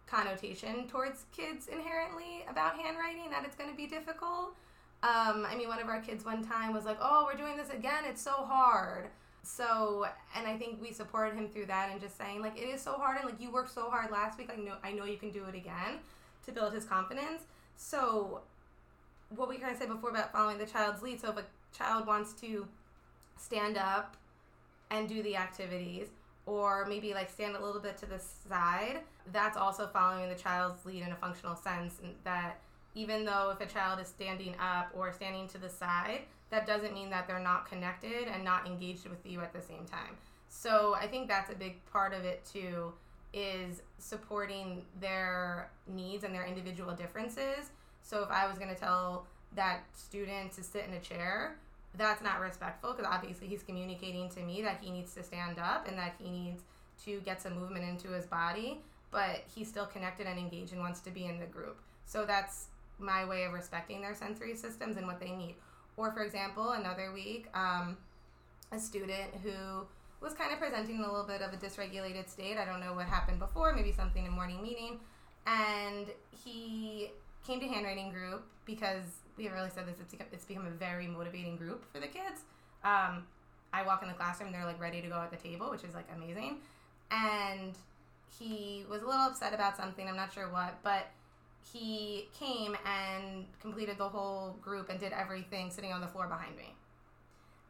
connotation 0.06 0.88
towards 0.88 1.24
kids 1.36 1.68
inherently 1.68 2.44
about 2.50 2.76
handwriting 2.78 3.30
that 3.30 3.44
it's 3.44 3.54
going 3.54 3.70
to 3.70 3.76
be 3.76 3.86
difficult. 3.86 4.54
Um, 5.02 5.46
I 5.48 5.54
mean, 5.56 5.68
one 5.68 5.80
of 5.80 5.88
our 5.88 6.00
kids 6.00 6.24
one 6.24 6.44
time 6.44 6.72
was 6.72 6.84
like, 6.84 6.98
"Oh, 7.00 7.24
we're 7.26 7.38
doing 7.38 7.56
this 7.56 7.70
again. 7.70 8.04
It's 8.04 8.22
so 8.22 8.32
hard." 8.32 9.08
So, 9.42 10.06
and 10.36 10.46
I 10.46 10.58
think 10.58 10.82
we 10.82 10.92
supported 10.92 11.36
him 11.36 11.48
through 11.48 11.66
that 11.66 11.90
and 11.90 12.00
just 12.00 12.18
saying 12.18 12.42
like, 12.42 12.56
"It 12.58 12.68
is 12.68 12.82
so 12.82 12.94
hard, 12.94 13.18
and 13.18 13.26
like 13.26 13.40
you 13.40 13.52
worked 13.52 13.72
so 13.72 13.88
hard 13.90 14.10
last 14.10 14.38
week. 14.38 14.50
I 14.52 14.56
know, 14.56 14.74
I 14.82 14.92
know 14.92 15.04
you 15.04 15.16
can 15.16 15.30
do 15.30 15.44
it 15.44 15.54
again," 15.54 16.00
to 16.46 16.52
build 16.52 16.72
his 16.72 16.84
confidence. 16.84 17.42
So, 17.76 18.40
what 19.30 19.48
we 19.48 19.58
kind 19.58 19.72
of 19.72 19.78
said 19.78 19.88
before 19.88 20.10
about 20.10 20.32
following 20.32 20.58
the 20.58 20.66
child's 20.66 21.00
lead. 21.02 21.20
So, 21.20 21.30
if 21.30 21.36
a 21.38 21.44
child 21.76 22.06
wants 22.06 22.32
to 22.40 22.66
stand 23.36 23.78
up 23.78 24.16
and 24.90 25.08
do 25.08 25.22
the 25.22 25.36
activities, 25.36 26.08
or 26.48 26.86
maybe 26.88 27.12
like 27.12 27.30
stand 27.30 27.54
a 27.54 27.62
little 27.62 27.80
bit 27.80 27.98
to 27.98 28.06
the 28.06 28.18
side, 28.18 29.00
that's 29.32 29.56
also 29.56 29.86
following 29.86 30.30
the 30.30 30.34
child's 30.34 30.84
lead 30.86 31.02
in 31.02 31.12
a 31.12 31.16
functional 31.16 31.54
sense. 31.54 32.00
That 32.24 32.58
even 32.94 33.26
though 33.26 33.54
if 33.54 33.60
a 33.60 33.70
child 33.70 34.00
is 34.00 34.08
standing 34.08 34.54
up 34.58 34.90
or 34.94 35.12
standing 35.12 35.46
to 35.48 35.58
the 35.58 35.68
side, 35.68 36.22
that 36.50 36.66
doesn't 36.66 36.94
mean 36.94 37.10
that 37.10 37.28
they're 37.28 37.38
not 37.38 37.68
connected 37.68 38.28
and 38.32 38.42
not 38.42 38.66
engaged 38.66 39.06
with 39.06 39.24
you 39.26 39.40
at 39.40 39.52
the 39.52 39.60
same 39.60 39.84
time. 39.84 40.16
So 40.48 40.96
I 40.98 41.06
think 41.06 41.28
that's 41.28 41.52
a 41.52 41.54
big 41.54 41.84
part 41.92 42.14
of 42.14 42.24
it 42.24 42.42
too 42.50 42.94
is 43.34 43.82
supporting 43.98 44.86
their 45.00 45.70
needs 45.86 46.24
and 46.24 46.34
their 46.34 46.46
individual 46.46 46.94
differences. 46.94 47.70
So 48.00 48.22
if 48.22 48.30
I 48.30 48.48
was 48.48 48.56
going 48.56 48.74
to 48.74 48.80
tell 48.80 49.26
that 49.54 49.80
student 49.94 50.52
to 50.52 50.62
sit 50.62 50.86
in 50.88 50.94
a 50.94 51.00
chair, 51.00 51.56
that's 51.96 52.22
not 52.22 52.40
respectful 52.40 52.92
because 52.92 53.10
obviously 53.10 53.48
he's 53.48 53.62
communicating 53.62 54.28
to 54.30 54.40
me 54.40 54.62
that 54.62 54.78
he 54.80 54.90
needs 54.90 55.14
to 55.14 55.22
stand 55.22 55.58
up 55.58 55.88
and 55.88 55.98
that 55.98 56.14
he 56.18 56.30
needs 56.30 56.62
to 57.04 57.20
get 57.20 57.40
some 57.40 57.58
movement 57.58 57.84
into 57.84 58.08
his 58.08 58.26
body, 58.26 58.80
but 59.10 59.42
he's 59.54 59.68
still 59.68 59.86
connected 59.86 60.26
and 60.26 60.38
engaged 60.38 60.72
and 60.72 60.80
wants 60.80 61.00
to 61.00 61.10
be 61.10 61.26
in 61.26 61.38
the 61.38 61.46
group. 61.46 61.78
So 62.04 62.24
that's 62.24 62.66
my 62.98 63.24
way 63.24 63.44
of 63.44 63.52
respecting 63.52 64.00
their 64.00 64.14
sensory 64.14 64.54
systems 64.54 64.96
and 64.96 65.06
what 65.06 65.20
they 65.20 65.30
need. 65.30 65.54
Or, 65.96 66.12
for 66.12 66.22
example, 66.22 66.70
another 66.70 67.12
week, 67.12 67.46
um, 67.54 67.96
a 68.72 68.78
student 68.78 69.30
who 69.42 69.86
was 70.20 70.34
kind 70.34 70.52
of 70.52 70.58
presenting 70.58 70.98
a 70.98 71.06
little 71.06 71.26
bit 71.26 71.42
of 71.42 71.52
a 71.52 71.56
dysregulated 71.56 72.28
state. 72.28 72.56
I 72.56 72.64
don't 72.64 72.80
know 72.80 72.94
what 72.94 73.06
happened 73.06 73.38
before, 73.38 73.72
maybe 73.72 73.92
something 73.92 74.24
in 74.24 74.32
morning 74.32 74.62
meeting. 74.62 75.00
And 75.46 76.06
he 76.30 77.10
came 77.46 77.60
to 77.60 77.68
handwriting 77.68 78.10
group 78.10 78.44
because 78.64 79.04
we 79.36 79.44
haven't 79.44 79.58
really 79.58 79.70
said 79.74 79.86
this. 79.86 79.96
It's 80.00 80.10
become, 80.10 80.26
it's 80.32 80.44
become 80.44 80.66
a 80.66 80.70
very 80.70 81.06
motivating 81.06 81.56
group 81.56 81.84
for 81.92 82.00
the 82.00 82.06
kids. 82.06 82.42
Um, 82.84 83.26
I 83.72 83.82
walk 83.84 84.02
in 84.02 84.08
the 84.08 84.14
classroom, 84.14 84.52
they're 84.52 84.64
like 84.64 84.80
ready 84.80 85.00
to 85.02 85.08
go 85.08 85.16
at 85.16 85.30
the 85.30 85.36
table, 85.36 85.70
which 85.70 85.84
is 85.84 85.94
like 85.94 86.06
amazing. 86.14 86.58
And 87.10 87.74
he 88.38 88.84
was 88.90 89.02
a 89.02 89.06
little 89.06 89.22
upset 89.22 89.54
about 89.54 89.76
something. 89.76 90.08
I'm 90.08 90.16
not 90.16 90.32
sure 90.32 90.50
what, 90.50 90.78
but 90.82 91.08
he 91.72 92.28
came 92.38 92.76
and 92.86 93.46
completed 93.60 93.98
the 93.98 94.08
whole 94.08 94.56
group 94.62 94.88
and 94.88 94.98
did 94.98 95.12
everything 95.12 95.70
sitting 95.70 95.92
on 95.92 96.00
the 96.00 96.06
floor 96.06 96.26
behind 96.26 96.56
me. 96.56 96.74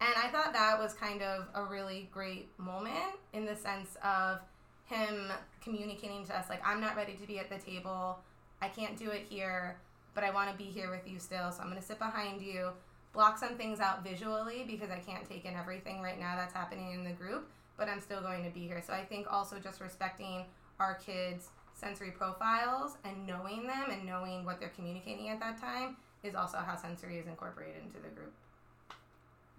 And 0.00 0.14
I 0.16 0.28
thought 0.28 0.52
that 0.52 0.78
was 0.78 0.94
kind 0.94 1.22
of 1.22 1.46
a 1.54 1.64
really 1.64 2.08
great 2.12 2.48
moment 2.58 3.16
in 3.32 3.44
the 3.44 3.56
sense 3.56 3.96
of 4.04 4.38
him 4.84 5.32
communicating 5.62 6.24
to 6.26 6.38
us, 6.38 6.48
like, 6.48 6.62
I'm 6.64 6.80
not 6.80 6.96
ready 6.96 7.14
to 7.14 7.26
be 7.26 7.38
at 7.38 7.50
the 7.50 7.58
table. 7.58 8.20
I 8.60 8.68
can't 8.68 8.96
do 8.96 9.10
it 9.10 9.26
here, 9.28 9.78
but 10.14 10.24
I 10.24 10.30
want 10.30 10.50
to 10.50 10.56
be 10.56 10.64
here 10.64 10.90
with 10.90 11.06
you 11.06 11.18
still. 11.18 11.50
So 11.52 11.60
I'm 11.60 11.68
going 11.68 11.80
to 11.80 11.86
sit 11.86 11.98
behind 11.98 12.42
you, 12.42 12.70
block 13.12 13.38
some 13.38 13.56
things 13.56 13.80
out 13.80 14.02
visually 14.02 14.64
because 14.66 14.90
I 14.90 14.98
can't 14.98 15.28
take 15.28 15.44
in 15.44 15.54
everything 15.54 16.00
right 16.00 16.18
now 16.18 16.36
that's 16.36 16.54
happening 16.54 16.92
in 16.92 17.04
the 17.04 17.12
group, 17.12 17.48
but 17.76 17.88
I'm 17.88 18.00
still 18.00 18.20
going 18.20 18.44
to 18.44 18.50
be 18.50 18.66
here. 18.66 18.82
So 18.84 18.92
I 18.92 19.04
think 19.04 19.26
also 19.30 19.58
just 19.58 19.80
respecting 19.80 20.44
our 20.80 20.94
kids' 20.94 21.48
sensory 21.74 22.10
profiles 22.10 22.96
and 23.04 23.26
knowing 23.26 23.66
them 23.66 23.90
and 23.90 24.04
knowing 24.04 24.44
what 24.44 24.58
they're 24.58 24.70
communicating 24.70 25.28
at 25.28 25.40
that 25.40 25.60
time 25.60 25.96
is 26.24 26.34
also 26.34 26.58
how 26.58 26.76
sensory 26.76 27.18
is 27.18 27.26
incorporated 27.26 27.82
into 27.82 27.98
the 27.98 28.08
group. 28.08 28.32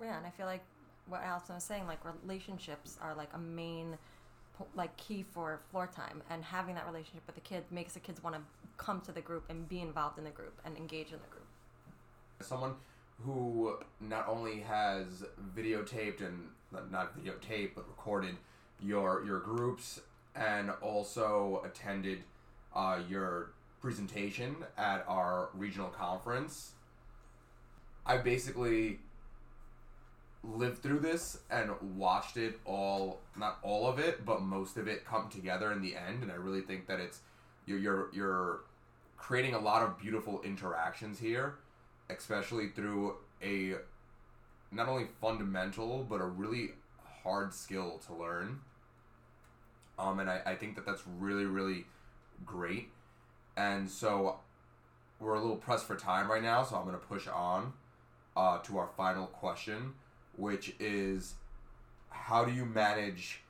Yeah, 0.01 0.17
and 0.17 0.25
I 0.25 0.29
feel 0.29 0.45
like 0.45 0.63
what 1.07 1.21
Allison 1.23 1.55
was 1.55 1.63
saying, 1.63 1.87
like 1.87 1.99
relationships 2.23 2.97
are 3.01 3.15
like 3.15 3.29
a 3.33 3.37
main 3.37 3.97
like 4.75 4.95
key 4.97 5.23
for 5.33 5.59
floor 5.71 5.89
time 5.93 6.21
and 6.29 6.43
having 6.43 6.75
that 6.75 6.85
relationship 6.85 7.23
with 7.25 7.35
the 7.35 7.41
kid 7.41 7.63
makes 7.71 7.93
the 7.93 7.99
kids 7.99 8.23
want 8.23 8.35
to 8.35 8.41
come 8.77 9.01
to 9.01 9.11
the 9.11 9.21
group 9.21 9.43
and 9.49 9.67
be 9.67 9.81
involved 9.81 10.17
in 10.17 10.23
the 10.23 10.29
group 10.29 10.59
and 10.65 10.77
engage 10.77 11.07
in 11.07 11.19
the 11.19 11.29
group. 11.29 11.45
Someone 12.41 12.75
who 13.25 13.77
not 13.99 14.27
only 14.27 14.61
has 14.61 15.23
videotaped 15.55 16.21
and 16.21 16.47
not 16.91 17.17
videotaped 17.17 17.71
but 17.75 17.87
recorded 17.87 18.35
your 18.81 19.23
your 19.25 19.39
groups 19.39 19.99
and 20.35 20.71
also 20.81 21.61
attended 21.65 22.19
uh, 22.75 22.99
your 23.09 23.51
presentation 23.81 24.55
at 24.77 25.03
our 25.07 25.49
regional 25.53 25.89
conference 25.89 26.71
i 28.05 28.17
basically 28.17 28.99
lived 30.43 30.81
through 30.81 30.99
this 30.99 31.39
and 31.51 31.69
watched 31.97 32.37
it 32.37 32.59
all 32.65 33.19
not 33.37 33.59
all 33.61 33.87
of 33.87 33.99
it 33.99 34.25
but 34.25 34.41
most 34.41 34.77
of 34.77 34.87
it 34.87 35.05
come 35.05 35.29
together 35.29 35.71
in 35.71 35.81
the 35.81 35.95
end. 35.95 36.23
And 36.23 36.31
i 36.31 36.35
really 36.35 36.61
think 36.61 36.87
that 36.87 36.99
it's 36.99 37.19
you're 37.65 37.79
you're, 37.79 38.09
you're 38.13 38.59
creating 39.17 39.53
a 39.53 39.59
lot 39.59 39.83
of 39.83 39.97
beautiful 39.99 40.41
interactions 40.43 41.19
here 41.19 41.55
especially 42.09 42.69
through 42.69 43.15
a 43.43 43.75
not 44.71 44.87
only 44.87 45.07
fundamental 45.19 46.05
but 46.09 46.21
a 46.21 46.25
really 46.25 46.71
hard 47.23 47.53
skill 47.53 47.99
to 48.07 48.13
learn. 48.13 48.61
Um 49.97 50.19
and 50.19 50.29
i, 50.29 50.41
I 50.45 50.55
think 50.55 50.75
that 50.75 50.85
that's 50.85 51.03
really 51.19 51.45
really 51.45 51.85
great. 52.45 52.89
And 53.57 53.89
so 53.89 54.39
we're 55.19 55.33
a 55.33 55.41
little 55.41 55.57
pressed 55.57 55.85
for 55.85 55.97
time 55.97 56.31
right 56.31 56.41
now 56.41 56.63
so 56.63 56.77
i'm 56.77 56.85
going 56.85 56.97
to 56.97 57.05
push 57.05 57.27
on 57.27 57.73
uh, 58.37 58.57
to 58.59 58.77
our 58.77 58.87
final 58.95 59.27
question 59.27 59.93
which 60.39 60.73
is 60.79 61.35
how 62.09 62.45
do 62.45 62.51
you 62.51 62.65
manage 62.65 63.41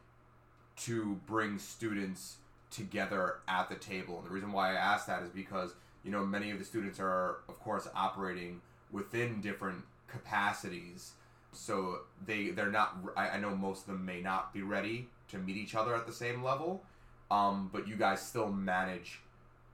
to 0.75 1.19
bring 1.27 1.59
students 1.59 2.37
together 2.71 3.35
at 3.47 3.69
the 3.69 3.75
table? 3.75 4.17
And 4.17 4.25
the 4.25 4.31
reason 4.31 4.51
why 4.51 4.71
I 4.71 4.75
ask 4.75 5.05
that 5.07 5.23
is 5.23 5.29
because 5.29 5.73
you 6.03 6.11
know 6.11 6.25
many 6.25 6.51
of 6.51 6.59
the 6.59 6.65
students 6.65 6.99
are 6.99 7.37
of 7.47 7.59
course 7.59 7.87
operating 7.95 8.61
within 8.91 9.41
different 9.41 9.83
capacities 10.07 11.11
so 11.51 11.99
they 12.25 12.49
they're 12.49 12.71
not 12.71 12.97
I, 13.15 13.29
I 13.29 13.39
know 13.39 13.55
most 13.55 13.81
of 13.81 13.87
them 13.87 14.05
may 14.05 14.21
not 14.21 14.53
be 14.53 14.61
ready 14.61 15.09
to 15.29 15.37
meet 15.37 15.57
each 15.57 15.75
other 15.75 15.93
at 15.95 16.07
the 16.07 16.13
same 16.13 16.43
level 16.43 16.83
um, 17.31 17.69
but 17.71 17.87
you 17.87 17.95
guys 17.95 18.21
still 18.25 18.49
manage 18.49 19.19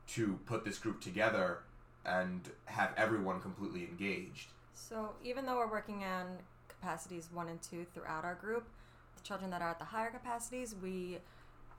to 0.08 0.38
put 0.46 0.66
this 0.66 0.78
group 0.78 1.00
together 1.00 1.60
and 2.06 2.42
have 2.66 2.92
everyone 2.98 3.40
completely 3.40 3.84
engaged 3.84 4.48
so 4.74 5.12
even 5.24 5.46
though 5.46 5.58
we're 5.58 5.72
working 5.72 6.04
on 6.04 6.38
capacities 6.86 7.30
one 7.34 7.50
and 7.50 7.62
two 7.62 7.86
throughout 7.94 8.24
our 8.24 8.36
group. 8.36 8.68
The 9.18 9.24
children 9.24 9.50
that 9.52 9.62
are 9.62 9.72
at 9.72 9.80
the 9.80 9.86
higher 9.86 10.12
capacities, 10.12 10.76
we 10.82 11.18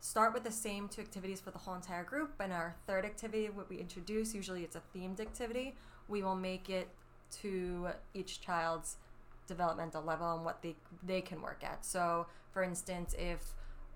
start 0.00 0.34
with 0.34 0.42
the 0.42 0.50
same 0.50 0.88
two 0.88 1.00
activities 1.00 1.40
for 1.40 1.50
the 1.52 1.58
whole 1.58 1.74
entire 1.74 2.02
group. 2.04 2.32
And 2.40 2.52
our 2.52 2.74
third 2.86 3.04
activity, 3.04 3.48
what 3.48 3.70
we 3.70 3.76
introduce, 3.78 4.34
usually 4.34 4.64
it's 4.64 4.76
a 4.76 4.82
themed 4.94 5.20
activity, 5.20 5.76
we 6.08 6.22
will 6.22 6.34
make 6.34 6.68
it 6.68 6.88
to 7.42 7.88
each 8.14 8.40
child's 8.40 8.96
developmental 9.46 10.02
level 10.02 10.34
and 10.34 10.44
what 10.44 10.60
they 10.62 10.74
they 11.04 11.20
can 11.20 11.40
work 11.40 11.62
at. 11.62 11.84
So, 11.84 12.26
for 12.52 12.62
instance, 12.64 13.14
if 13.16 13.40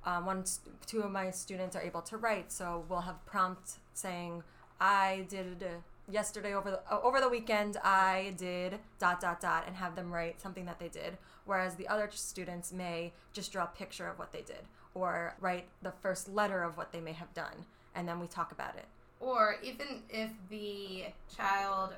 um, 0.04 0.26
one, 0.26 0.44
two 0.86 1.02
of 1.02 1.10
my 1.10 1.30
students 1.30 1.74
are 1.76 1.82
able 1.82 2.02
to 2.02 2.16
write, 2.16 2.52
so 2.52 2.84
we'll 2.88 3.00
have 3.00 3.24
prompt 3.26 3.78
saying, 3.94 4.44
"I 4.80 5.26
did." 5.28 5.64
Yesterday 6.10 6.54
over 6.54 6.70
the 6.70 6.80
over 6.90 7.20
the 7.20 7.28
weekend 7.28 7.76
I 7.82 8.34
did 8.36 8.78
dot 8.98 9.20
dot 9.20 9.40
dot 9.40 9.64
and 9.66 9.76
have 9.76 9.96
them 9.96 10.12
write 10.12 10.40
something 10.40 10.66
that 10.66 10.78
they 10.78 10.88
did, 10.88 11.16
whereas 11.44 11.74
the 11.76 11.88
other 11.88 12.08
students 12.12 12.72
may 12.72 13.12
just 13.32 13.52
draw 13.52 13.64
a 13.64 13.68
picture 13.68 14.08
of 14.08 14.18
what 14.18 14.32
they 14.32 14.42
did 14.42 14.62
or 14.94 15.34
write 15.40 15.66
the 15.82 15.92
first 16.02 16.28
letter 16.28 16.62
of 16.62 16.76
what 16.76 16.92
they 16.92 17.00
may 17.00 17.12
have 17.12 17.32
done, 17.34 17.64
and 17.94 18.08
then 18.08 18.20
we 18.20 18.26
talk 18.26 18.52
about 18.52 18.76
it. 18.76 18.86
Or 19.20 19.56
even 19.62 20.02
if 20.08 20.30
the 20.48 21.04
child 21.36 21.90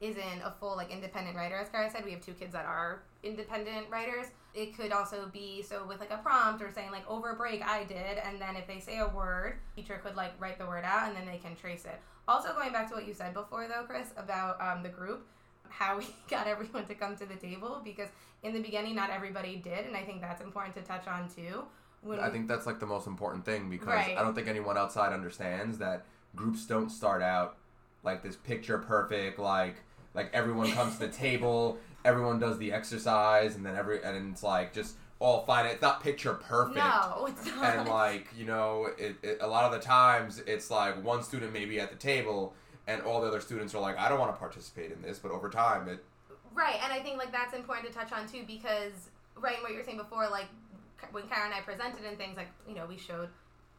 isn't 0.00 0.42
a 0.44 0.52
full 0.58 0.76
like 0.76 0.90
independent 0.90 1.36
writer, 1.36 1.56
as 1.56 1.68
Kara 1.68 1.90
said, 1.90 2.04
we 2.04 2.12
have 2.12 2.20
two 2.20 2.32
kids 2.32 2.52
that 2.52 2.66
are 2.66 3.00
independent 3.22 3.88
writers. 3.90 4.26
It 4.54 4.76
could 4.76 4.90
also 4.90 5.28
be 5.32 5.62
so 5.62 5.84
with 5.86 6.00
like 6.00 6.10
a 6.10 6.16
prompt 6.18 6.62
or 6.62 6.70
saying 6.72 6.90
like 6.90 7.08
over 7.10 7.34
break 7.34 7.62
I 7.62 7.84
did, 7.84 8.18
and 8.24 8.40
then 8.40 8.56
if 8.56 8.66
they 8.66 8.80
say 8.80 8.98
a 8.98 9.08
word, 9.08 9.56
teacher 9.74 10.00
could 10.02 10.16
like 10.16 10.32
write 10.40 10.58
the 10.58 10.66
word 10.66 10.84
out 10.84 11.08
and 11.08 11.16
then 11.16 11.26
they 11.26 11.38
can 11.38 11.54
trace 11.56 11.84
it. 11.84 12.00
Also 12.28 12.52
going 12.54 12.72
back 12.72 12.88
to 12.88 12.94
what 12.94 13.06
you 13.06 13.14
said 13.14 13.34
before 13.34 13.66
though, 13.68 13.84
Chris, 13.86 14.08
about 14.16 14.60
um, 14.60 14.82
the 14.82 14.88
group, 14.88 15.26
how 15.68 15.98
we 15.98 16.06
got 16.28 16.46
everyone 16.46 16.84
to 16.86 16.94
come 16.94 17.16
to 17.16 17.26
the 17.26 17.36
table 17.36 17.80
because 17.84 18.08
in 18.42 18.52
the 18.52 18.60
beginning 18.60 18.94
not 18.94 19.10
everybody 19.10 19.56
did, 19.56 19.86
and 19.86 19.96
I 19.96 20.02
think 20.02 20.20
that's 20.20 20.40
important 20.42 20.74
to 20.76 20.82
touch 20.82 21.06
on 21.06 21.28
too. 21.28 21.64
When 22.02 22.20
I 22.20 22.30
think 22.30 22.46
that's 22.48 22.66
like 22.66 22.78
the 22.78 22.86
most 22.86 23.06
important 23.06 23.44
thing 23.44 23.68
because 23.70 23.88
Right. 23.88 24.16
I 24.16 24.22
don't 24.22 24.34
think 24.34 24.48
anyone 24.48 24.76
outside 24.76 25.12
understands 25.12 25.78
that 25.78 26.04
groups 26.34 26.66
don't 26.66 26.90
start 26.90 27.22
out 27.22 27.56
like 28.04 28.22
this 28.22 28.36
picture 28.36 28.78
perfect 28.78 29.38
like 29.38 29.76
like 30.14 30.30
everyone 30.32 30.70
comes 30.72 30.94
to 30.98 31.06
the 31.06 31.08
table, 31.12 31.78
everyone 32.04 32.38
does 32.38 32.58
the 32.58 32.72
exercise 32.72 33.56
and 33.56 33.64
then 33.66 33.76
every 33.76 34.02
and 34.02 34.32
it's 34.32 34.42
like 34.42 34.72
just 34.72 34.96
all 35.18 35.44
fine. 35.44 35.66
It's 35.66 35.82
not 35.82 36.02
picture 36.02 36.34
perfect. 36.34 36.76
no, 36.76 37.26
it's 37.28 37.46
not. 37.46 37.64
and 37.64 37.88
like 37.88 38.28
you 38.36 38.44
know 38.44 38.88
it, 38.98 39.16
it, 39.22 39.38
a 39.40 39.46
lot 39.46 39.64
of 39.64 39.72
the 39.72 39.84
times 39.84 40.42
it's 40.46 40.70
like 40.70 41.02
one 41.02 41.22
student 41.22 41.52
may 41.52 41.64
be 41.64 41.80
at 41.80 41.90
the 41.90 41.96
table 41.96 42.54
and 42.86 43.02
all 43.02 43.20
the 43.20 43.26
other 43.26 43.40
students 43.40 43.74
are 43.74 43.80
like 43.80 43.98
i 43.98 44.08
don't 44.08 44.20
want 44.20 44.32
to 44.32 44.38
participate 44.38 44.92
in 44.92 45.02
this 45.02 45.18
but 45.18 45.32
over 45.32 45.50
time 45.50 45.88
it 45.88 46.04
Right, 46.56 46.80
and 46.82 46.90
I 46.90 47.00
think 47.00 47.18
like 47.18 47.30
that's 47.32 47.52
important 47.52 47.86
to 47.86 47.92
touch 47.92 48.12
on 48.12 48.26
too 48.26 48.42
because 48.46 49.10
right 49.36 49.60
what 49.60 49.72
you 49.72 49.76
were 49.76 49.84
saying 49.84 49.98
before, 49.98 50.26
like 50.30 50.46
when 51.12 51.28
Karen 51.28 51.52
and 51.52 51.54
I 51.54 51.60
presented 51.60 52.06
and 52.06 52.16
things 52.16 52.38
like 52.38 52.48
you 52.66 52.74
know 52.74 52.86
we 52.86 52.96
showed 52.96 53.28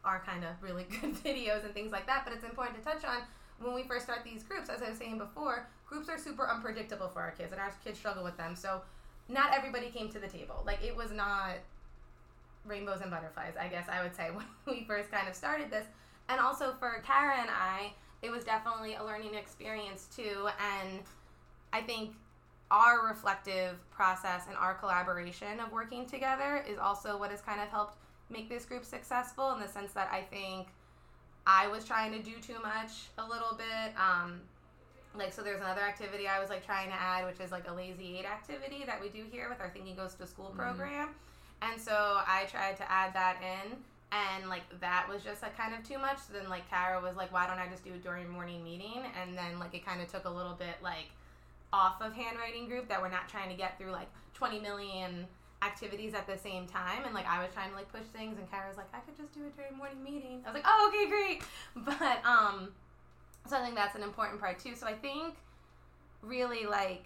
our 0.05 0.21
kind 0.23 0.43
of 0.43 0.51
really 0.61 0.83
good 1.01 1.15
videos 1.15 1.65
and 1.65 1.73
things 1.73 1.91
like 1.91 2.05
that, 2.05 2.23
but 2.23 2.33
it's 2.33 2.43
important 2.43 2.77
to 2.77 2.83
touch 2.83 3.03
on 3.03 3.23
when 3.59 3.73
we 3.73 3.81
first 3.81 4.05
start 4.05 4.23
these 4.23 4.43
groups. 4.43 4.69
As 4.69 4.83
I 4.83 4.89
was 4.89 4.99
saying 4.99 5.17
before, 5.17 5.67
groups 5.87 6.07
are 6.07 6.19
super 6.19 6.47
unpredictable 6.47 7.07
for 7.07 7.19
our 7.19 7.31
kids, 7.31 7.51
and 7.51 7.59
our 7.59 7.73
kids 7.83 7.97
struggle 7.97 8.23
with 8.23 8.37
them. 8.37 8.55
So 8.55 8.81
not 9.29 9.53
everybody 9.53 9.89
came 9.89 10.09
to 10.09 10.19
the 10.19 10.27
table. 10.27 10.63
Like 10.65 10.83
it 10.83 10.95
was 10.95 11.11
not 11.11 11.55
rainbows 12.65 13.01
and 13.01 13.11
butterflies, 13.11 13.53
I 13.59 13.67
guess 13.67 13.87
I 13.89 14.03
would 14.03 14.15
say 14.15 14.29
when 14.33 14.45
we 14.65 14.83
first 14.85 15.11
kind 15.11 15.27
of 15.27 15.35
started 15.35 15.71
this. 15.71 15.85
And 16.29 16.39
also 16.39 16.73
for 16.79 17.01
Kara 17.05 17.37
and 17.39 17.49
I, 17.49 17.93
it 18.21 18.29
was 18.29 18.43
definitely 18.43 18.95
a 18.95 19.03
learning 19.03 19.35
experience 19.35 20.07
too. 20.15 20.49
And 20.81 21.01
I 21.71 21.81
think 21.81 22.11
our 22.69 23.07
reflective 23.07 23.77
process 23.91 24.43
and 24.47 24.57
our 24.57 24.73
collaboration 24.73 25.59
of 25.59 25.71
working 25.71 26.05
together 26.05 26.63
is 26.69 26.77
also 26.77 27.17
what 27.17 27.31
has 27.31 27.41
kind 27.41 27.61
of 27.61 27.69
helped 27.69 27.97
make 28.29 28.49
this 28.49 28.65
group 28.65 28.83
successful 28.83 29.53
in 29.53 29.61
the 29.61 29.67
sense 29.67 29.93
that 29.93 30.09
I 30.11 30.21
think 30.21 30.67
I 31.45 31.67
was 31.67 31.85
trying 31.85 32.11
to 32.11 32.19
do 32.19 32.33
too 32.41 32.59
much 32.61 33.07
a 33.17 33.25
little 33.25 33.55
bit. 33.57 33.93
Um, 33.97 34.41
like 35.15 35.33
so 35.33 35.41
there's 35.41 35.61
another 35.61 35.81
activity 35.81 36.27
I 36.27 36.39
was 36.39 36.49
like 36.49 36.65
trying 36.65 36.89
to 36.89 36.95
add 36.95 37.25
which 37.25 37.39
is 37.39 37.51
like 37.51 37.67
a 37.69 37.73
lazy 37.73 38.17
eight 38.19 38.25
activity 38.25 38.83
that 38.85 39.01
we 39.01 39.09
do 39.09 39.23
here 39.31 39.49
with 39.49 39.59
our 39.61 39.69
thinking 39.69 39.95
goes 39.95 40.13
to 40.15 40.27
school 40.27 40.53
program. 40.55 41.09
And 41.61 41.79
so 41.81 42.21
I 42.27 42.45
tried 42.49 42.77
to 42.77 42.91
add 42.91 43.13
that 43.13 43.37
in 43.41 43.77
and 44.11 44.49
like 44.49 44.63
that 44.79 45.07
was 45.09 45.23
just 45.23 45.41
like 45.41 45.57
kind 45.57 45.73
of 45.73 45.87
too 45.87 45.97
much. 45.97 46.17
So 46.19 46.33
then 46.33 46.49
like 46.49 46.69
Kara 46.69 47.01
was 47.01 47.15
like, 47.15 47.33
why 47.33 47.47
don't 47.47 47.59
I 47.59 47.67
just 47.67 47.83
do 47.83 47.91
it 47.91 48.03
during 48.03 48.29
morning 48.29 48.63
meeting? 48.63 49.03
And 49.21 49.37
then 49.37 49.59
like 49.59 49.73
it 49.73 49.85
kind 49.85 50.01
of 50.01 50.07
took 50.07 50.25
a 50.25 50.29
little 50.29 50.53
bit 50.53 50.75
like 50.83 51.09
off 51.73 52.01
of 52.01 52.13
handwriting 52.13 52.67
group 52.67 52.87
that 52.89 53.01
we're 53.01 53.09
not 53.09 53.27
trying 53.27 53.49
to 53.49 53.55
get 53.55 53.77
through 53.77 53.91
like 53.91 54.07
20 54.35 54.59
million 54.59 55.27
activities 55.63 56.13
at 56.13 56.27
the 56.27 56.37
same 56.37 56.67
time 56.67 57.03
and 57.03 57.13
like 57.15 57.25
I 57.27 57.41
was 57.41 57.51
trying 57.51 57.71
to 57.71 57.75
like 57.75 57.91
push 57.91 58.05
things 58.13 58.37
and 58.37 58.49
Kara 58.49 58.67
was 58.67 58.77
like 58.77 58.87
I 58.93 58.99
could 58.99 59.17
just 59.17 59.33
do 59.33 59.43
it 59.45 59.55
during 59.57 59.75
morning 59.75 60.03
meeting. 60.03 60.43
I 60.45 60.51
was 60.51 60.53
like, 60.53 60.65
"Oh, 60.67 60.91
okay, 60.93 61.09
great." 61.09 61.43
But 61.75 62.23
um 62.25 62.69
so 63.47 63.57
I 63.57 63.61
think 63.63 63.75
that's 63.75 63.95
an 63.95 64.03
important 64.03 64.39
part 64.39 64.59
too. 64.59 64.75
So 64.75 64.87
I 64.87 64.93
think 64.93 65.35
really 66.21 66.65
like 66.65 67.05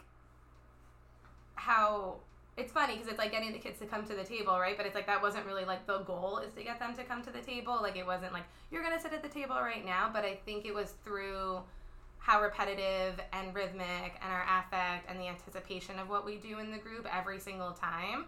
how 1.55 2.15
it's 2.57 2.71
funny 2.71 2.93
because 2.93 3.07
it's 3.07 3.17
like 3.17 3.31
getting 3.31 3.51
the 3.53 3.59
kids 3.59 3.79
to 3.79 3.85
come 3.85 4.05
to 4.05 4.15
the 4.15 4.23
table, 4.23 4.59
right? 4.59 4.75
But 4.75 4.85
it's 4.85 4.95
like 4.95 5.07
that 5.07 5.21
wasn't 5.21 5.45
really 5.45 5.65
like 5.65 5.87
the 5.87 5.99
goal 5.99 6.39
is 6.45 6.53
to 6.53 6.63
get 6.63 6.79
them 6.79 6.93
to 6.95 7.03
come 7.03 7.21
to 7.23 7.31
the 7.31 7.39
table. 7.41 7.79
Like 7.81 7.95
it 7.95 8.05
wasn't 8.05 8.33
like 8.33 8.43
you're 8.71 8.83
gonna 8.83 8.99
sit 8.99 9.13
at 9.13 9.23
the 9.23 9.29
table 9.29 9.55
right 9.55 9.85
now. 9.85 10.09
But 10.11 10.25
I 10.25 10.35
think 10.45 10.65
it 10.65 10.73
was 10.73 10.93
through 11.03 11.61
how 12.17 12.41
repetitive 12.41 13.19
and 13.33 13.53
rhythmic 13.55 14.13
and 14.21 14.31
our 14.31 14.45
affect 14.59 15.09
and 15.09 15.19
the 15.19 15.27
anticipation 15.27 15.97
of 15.97 16.07
what 16.07 16.23
we 16.23 16.37
do 16.37 16.59
in 16.59 16.71
the 16.71 16.77
group 16.77 17.07
every 17.11 17.39
single 17.39 17.71
time 17.71 18.25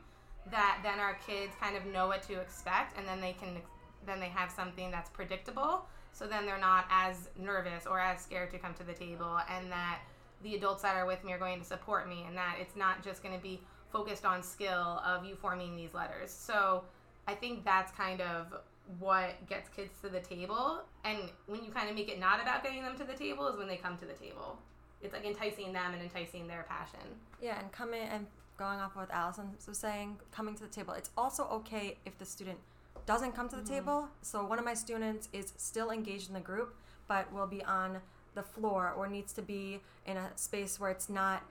that 0.52 0.80
then 0.84 1.00
our 1.00 1.18
kids 1.26 1.54
kind 1.60 1.78
of 1.78 1.86
know 1.86 2.08
what 2.08 2.24
to 2.24 2.34
expect 2.40 2.98
and 2.98 3.08
then 3.08 3.22
they 3.22 3.34
can 3.34 3.58
then 4.06 4.20
they 4.20 4.28
have 4.28 4.52
something 4.52 4.92
that's 4.92 5.10
predictable 5.12 5.86
so 6.14 6.26
then 6.28 6.46
they're 6.46 6.60
not 6.60 6.86
as 6.90 7.30
nervous 7.38 7.86
or 7.86 8.00
as 8.00 8.22
scared 8.22 8.50
to 8.52 8.58
come 8.58 8.74
to 8.76 8.84
the 8.84 8.94
table 8.94 9.40
and 9.50 9.72
that 9.72 10.00
the 10.44 10.56
adults 10.56 10.82
that 10.84 10.96
are 10.96 11.06
with 11.06 11.24
me 11.24 11.34
are 11.34 11.40
going 11.40 11.60
to 11.60 11.66
support 11.66 12.08
me 12.08 12.24
and 12.28 12.38
that 12.38 12.56
it's 12.62 12.76
not 12.76 13.04
just 13.04 13.22
going 13.22 13.36
to 13.36 13.42
be 13.42 13.62
focused 13.92 14.26
on 14.26 14.42
skill 14.42 15.02
of 15.06 15.26
you 15.26 15.36
forming 15.36 15.76
these 15.76 15.94
letters 15.94 16.32
so 16.32 16.84
i 17.28 17.34
think 17.34 17.64
that's 17.66 17.92
kind 17.92 18.22
of 18.22 18.48
what 19.00 19.34
gets 19.48 19.70
kids 19.70 19.92
to 20.02 20.10
the 20.10 20.20
table 20.20 20.82
and 21.06 21.18
when 21.48 21.64
you 21.64 21.72
kind 21.72 21.90
of 21.90 21.96
make 21.96 22.10
it 22.10 22.20
not 22.20 22.42
about 22.42 22.64
getting 22.64 22.82
them 22.82 22.98
to 22.98 23.04
the 23.04 23.14
table 23.14 23.48
is 23.48 23.58
when 23.58 23.68
they 23.68 23.78
come 23.78 23.98
to 23.98 24.06
the 24.06 24.14
table 24.14 24.58
it's 25.02 25.14
like 25.14 25.26
enticing 25.26 25.74
them 25.74 25.94
and 25.94 26.02
enticing 26.02 26.48
their 26.48 26.66
passion 26.70 27.00
Yeah, 27.42 27.60
and 27.60 27.72
coming 27.72 28.02
and 28.02 28.26
going 28.58 28.80
off 28.80 28.92
of 28.92 28.98
what 28.98 29.12
Allison 29.12 29.50
was 29.68 29.78
saying, 29.78 30.18
coming 30.32 30.56
to 30.56 30.64
the 30.64 30.70
table. 30.70 30.94
It's 30.94 31.10
also 31.18 31.46
okay 31.46 31.98
if 32.06 32.18
the 32.18 32.26
student 32.26 32.58
doesn't 33.06 33.34
come 33.34 33.50
to 33.50 33.56
the 33.56 33.62
mm-hmm. 33.62 33.74
table. 33.74 34.08
So 34.22 34.46
one 34.46 34.60
of 34.60 34.66
my 34.66 34.74
students 34.74 35.30
is 35.34 35.54
still 35.58 35.92
engaged 35.92 36.28
in 36.28 36.34
the 36.34 36.40
group, 36.40 36.76
but 37.08 37.32
will 37.34 37.48
be 37.48 37.64
on 37.64 38.00
the 38.36 38.44
floor 38.44 38.94
or 38.96 39.08
needs 39.08 39.34
to 39.34 39.42
be 39.42 39.82
in 40.06 40.18
a 40.18 40.30
space 40.36 40.80
where 40.80 40.90
it's 40.90 41.10
not 41.10 41.44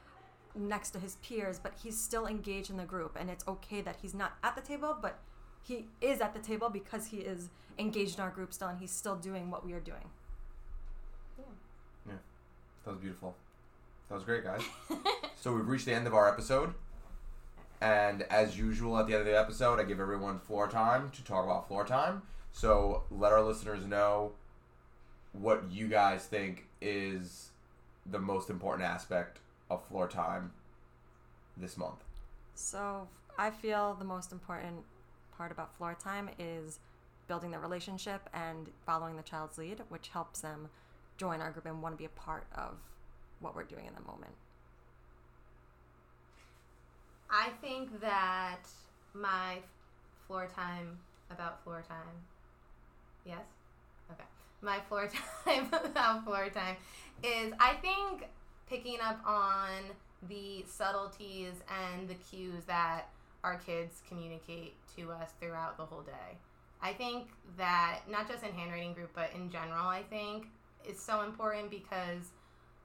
next 0.54 0.90
to 0.90 0.98
his 0.98 1.16
peers, 1.16 1.58
but 1.58 1.72
he's 1.82 1.98
still 1.98 2.26
engaged 2.26 2.70
in 2.70 2.76
the 2.76 2.84
group, 2.84 3.16
and 3.18 3.30
it's 3.30 3.46
okay 3.48 3.80
that 3.80 3.96
he's 4.02 4.14
not 4.14 4.32
at 4.42 4.54
the 4.54 4.60
table, 4.60 4.96
but 5.00 5.18
he 5.62 5.86
is 6.00 6.20
at 6.20 6.34
the 6.34 6.40
table 6.40 6.68
because 6.68 7.06
he 7.06 7.18
is 7.18 7.48
engaged 7.78 8.18
in 8.18 8.24
our 8.24 8.30
group 8.30 8.52
still, 8.52 8.68
and 8.68 8.78
he's 8.78 8.90
still 8.90 9.16
doing 9.16 9.50
what 9.50 9.64
we 9.64 9.72
are 9.72 9.80
doing. 9.80 10.10
Yeah. 11.38 11.44
Yeah. 12.08 12.14
That 12.84 12.90
was 12.90 13.00
beautiful 13.00 13.34
that 14.12 14.16
was 14.16 14.24
great 14.24 14.44
guys 14.44 14.60
so 15.40 15.54
we've 15.54 15.66
reached 15.66 15.86
the 15.86 15.94
end 15.94 16.06
of 16.06 16.12
our 16.12 16.28
episode 16.28 16.74
and 17.82 18.22
as 18.30 18.56
usual 18.56 18.96
at 18.96 19.06
the 19.06 19.12
end 19.12 19.20
of 19.20 19.26
the 19.26 19.38
episode 19.38 19.80
i 19.80 19.82
give 19.82 20.00
everyone 20.00 20.38
floor 20.38 20.68
time 20.68 21.10
to 21.10 21.22
talk 21.24 21.44
about 21.44 21.66
floor 21.68 21.84
time 21.84 22.22
so 22.52 23.02
let 23.10 23.32
our 23.32 23.42
listeners 23.42 23.84
know 23.84 24.32
what 25.32 25.64
you 25.70 25.88
guys 25.88 26.26
think 26.26 26.66
is 26.80 27.50
the 28.06 28.18
most 28.18 28.50
important 28.50 28.88
aspect 28.88 29.38
of 29.70 29.84
floor 29.88 30.06
time 30.08 30.52
this 31.56 31.76
month 31.76 32.04
So 32.54 33.08
I 33.38 33.50
feel 33.50 33.94
the 33.98 34.04
most 34.04 34.32
important 34.32 34.84
part 35.36 35.50
about 35.50 35.74
floor 35.76 35.96
time 35.98 36.28
is 36.38 36.78
building 37.26 37.50
the 37.50 37.58
relationship 37.58 38.28
and 38.34 38.68
following 38.84 39.16
the 39.16 39.22
child's 39.22 39.58
lead, 39.58 39.80
which 39.88 40.08
helps 40.08 40.40
them 40.40 40.68
join 41.16 41.40
our 41.40 41.50
group 41.50 41.66
and 41.66 41.82
want 41.82 41.94
to 41.94 41.98
be 41.98 42.04
a 42.04 42.08
part 42.10 42.44
of 42.54 42.76
what 43.40 43.54
we're 43.56 43.64
doing 43.64 43.86
in 43.86 43.94
the 43.94 44.02
moment. 44.02 44.32
I 47.32 47.48
think 47.62 47.98
that 48.02 48.68
my 49.14 49.56
floor 50.26 50.48
time 50.54 50.98
about 51.30 51.64
floor 51.64 51.82
time. 51.88 51.98
Yes? 53.24 53.40
Okay. 54.10 54.24
My 54.60 54.80
floor 54.80 55.08
time 55.44 55.68
about 55.72 56.24
floor 56.24 56.50
time 56.50 56.76
is 57.24 57.54
I 57.58 57.72
think 57.80 58.28
picking 58.68 59.00
up 59.00 59.18
on 59.26 59.82
the 60.28 60.64
subtleties 60.68 61.54
and 61.90 62.06
the 62.06 62.14
cues 62.14 62.64
that 62.66 63.08
our 63.42 63.56
kids 63.56 64.02
communicate 64.06 64.74
to 64.96 65.10
us 65.10 65.30
throughout 65.40 65.78
the 65.78 65.84
whole 65.84 66.02
day. 66.02 66.36
I 66.82 66.92
think 66.92 67.28
that 67.56 68.00
not 68.10 68.28
just 68.28 68.44
in 68.44 68.52
handwriting 68.52 68.92
group 68.92 69.10
but 69.14 69.30
in 69.34 69.50
general 69.50 69.86
I 69.86 70.02
think 70.10 70.48
is 70.86 71.00
so 71.00 71.22
important 71.22 71.70
because 71.70 72.30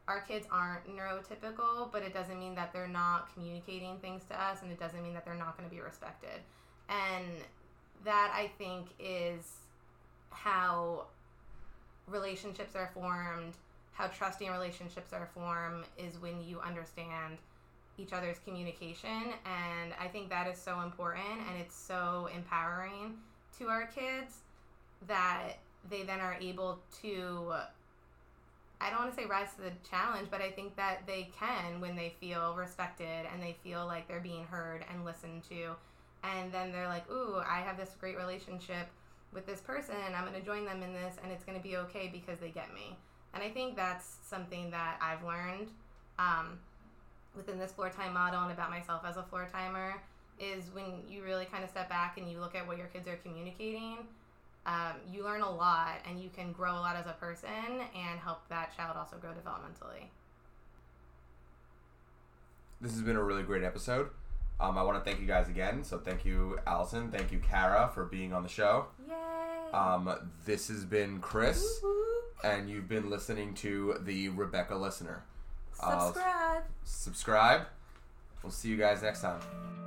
our 0.08 0.22
kids 0.22 0.48
aren't 0.50 0.88
neurotypical, 0.88 1.92
but 1.92 2.02
it 2.02 2.14
doesn't 2.14 2.40
mean 2.40 2.56
that 2.56 2.72
they're 2.72 2.88
not 2.88 3.34
communicating 3.34 3.98
things 3.98 4.24
to 4.30 4.42
us, 4.42 4.62
and 4.62 4.72
it 4.72 4.80
doesn't 4.80 5.04
mean 5.04 5.14
that 5.14 5.26
they're 5.26 5.36
not 5.36 5.58
going 5.58 5.70
to 5.70 5.76
be 5.76 5.82
respected. 5.82 6.40
And 6.90 7.26
that 8.06 8.32
I 8.34 8.50
think 8.58 8.88
is 9.00 9.44
how 10.30 11.08
relationships 12.08 12.76
are 12.76 12.90
formed, 12.94 13.54
how 13.92 14.08
trusting 14.08 14.50
relationships 14.50 15.12
are 15.12 15.30
formed, 15.34 15.86
is 15.98 16.18
when 16.22 16.42
you 16.42 16.62
understand 16.62 17.38
each 17.98 18.14
other's 18.14 18.38
communication. 18.46 19.34
And 19.46 19.94
I 20.00 20.08
think 20.08 20.30
that 20.30 20.48
is 20.48 20.58
so 20.58 20.82
important, 20.82 21.42
and 21.50 21.60
it's 21.60 21.76
so 21.76 22.30
empowering 22.34 23.16
to 23.60 23.68
our 23.68 23.88
kids 23.88 24.38
that 25.08 25.54
they 25.90 26.04
then 26.04 26.22
are 26.22 26.38
able 26.40 26.80
to 27.02 27.54
I 28.80 28.90
don't 28.90 29.00
want 29.00 29.16
to 29.16 29.20
say 29.20 29.26
rise 29.26 29.54
to 29.56 29.62
the 29.62 29.72
challenge, 29.90 30.28
but 30.30 30.42
I 30.42 30.52
think 30.52 30.76
that 30.76 31.02
they 31.08 31.30
can 31.38 31.82
when 31.82 31.96
they 31.96 32.14
feel 32.20 32.56
respected 32.56 33.26
and 33.32 33.42
they 33.42 33.56
feel 33.64 33.86
like 33.86 34.08
they're 34.08 34.20
being 34.20 34.46
heard 34.46 34.86
and 34.92 35.04
listened 35.04 35.44
to. 35.50 35.76
And 36.24 36.52
then 36.52 36.72
they're 36.72 36.88
like, 36.88 37.10
ooh, 37.12 37.38
I 37.38 37.60
have 37.62 37.78
this 37.78 37.96
great 38.00 38.18
relationship 38.18 38.88
with 39.34 39.46
this 39.46 39.62
person. 39.62 39.96
I'm 40.16 40.26
going 40.26 40.40
to 40.40 40.46
join 40.46 40.66
them 40.66 40.84
in 40.84 40.94
this 40.94 41.16
and 41.24 41.32
it's 41.32 41.44
going 41.44 41.58
to 41.58 41.64
be 41.64 41.78
okay 41.78 42.10
because 42.12 42.40
they 42.40 42.50
get 42.50 42.74
me. 42.74 42.96
And 43.34 43.44
I 43.44 43.50
think 43.50 43.76
that's 43.76 44.18
something 44.24 44.70
that 44.72 44.98
I've 45.02 45.24
learned 45.24 45.70
um, 46.20 46.60
within 47.36 47.60
this 47.60 47.72
floor 47.72 47.90
time 47.90 48.14
model 48.14 48.42
and 48.42 48.52
about 48.52 48.70
myself 48.70 49.04
as 49.06 49.18
a 49.18 49.24
floor 49.24 49.48
timer 49.52 50.02
is 50.40 50.70
when 50.74 51.02
you 51.10 51.24
really 51.24 51.46
kind 51.46 51.64
of 51.64 51.70
step 51.70 51.90
back 51.90 52.18
and 52.18 52.30
you 52.30 52.40
look 52.40 52.56
at 52.56 52.66
what 52.68 52.78
your 52.78 52.88
kids 52.88 53.08
are 53.08 53.16
communicating 53.18 53.98
um, 54.68 54.94
you 55.12 55.24
learn 55.24 55.42
a 55.42 55.50
lot 55.50 55.94
and 56.08 56.22
you 56.22 56.30
can 56.30 56.52
grow 56.52 56.74
a 56.74 56.82
lot 56.82 56.96
as 56.96 57.08
a 57.08 57.14
person 57.14 57.48
and 57.50 58.20
help 58.20 58.48
that 58.50 58.76
child 58.76 58.98
also 58.98 59.16
grow 59.16 59.32
developmentally. 59.32 60.08
This 62.82 62.92
has 62.92 63.02
been 63.02 63.16
a 63.16 63.24
really 63.24 63.44
great 63.44 63.64
episode. 63.64 64.10
Um, 64.60 64.78
I 64.78 64.84
want 64.84 65.04
to 65.04 65.10
thank 65.10 65.22
you 65.22 65.28
guys 65.28 65.48
again. 65.50 65.84
So 65.84 65.98
thank 65.98 66.26
you, 66.26 66.60
Allison. 66.68 67.10
Thank 67.12 67.32
you, 67.32 67.40
Kara, 67.40 67.90
for 67.94 68.06
being 68.06 68.34
on 68.34 68.44
the 68.44 68.50
show. 68.50 68.88
Yay! 69.08 69.72
Um, 69.72 70.32
this 70.46 70.68
has 70.68 70.84
been 70.84 71.20
Chris, 71.20 71.82
and 72.44 72.70
you've 72.70 72.88
been 72.90 73.10
listening 73.10 73.54
to 73.56 73.98
the 74.02 74.30
Rebecca 74.30 74.76
Listener. 74.76 75.24
Uh, 75.80 76.08
Subscribe. 76.08 76.64
subscribe. 76.84 77.62
We'll 78.44 78.52
see 78.52 78.70
you 78.70 78.78
guys 78.78 79.02
next 79.02 79.22
time. 79.22 79.87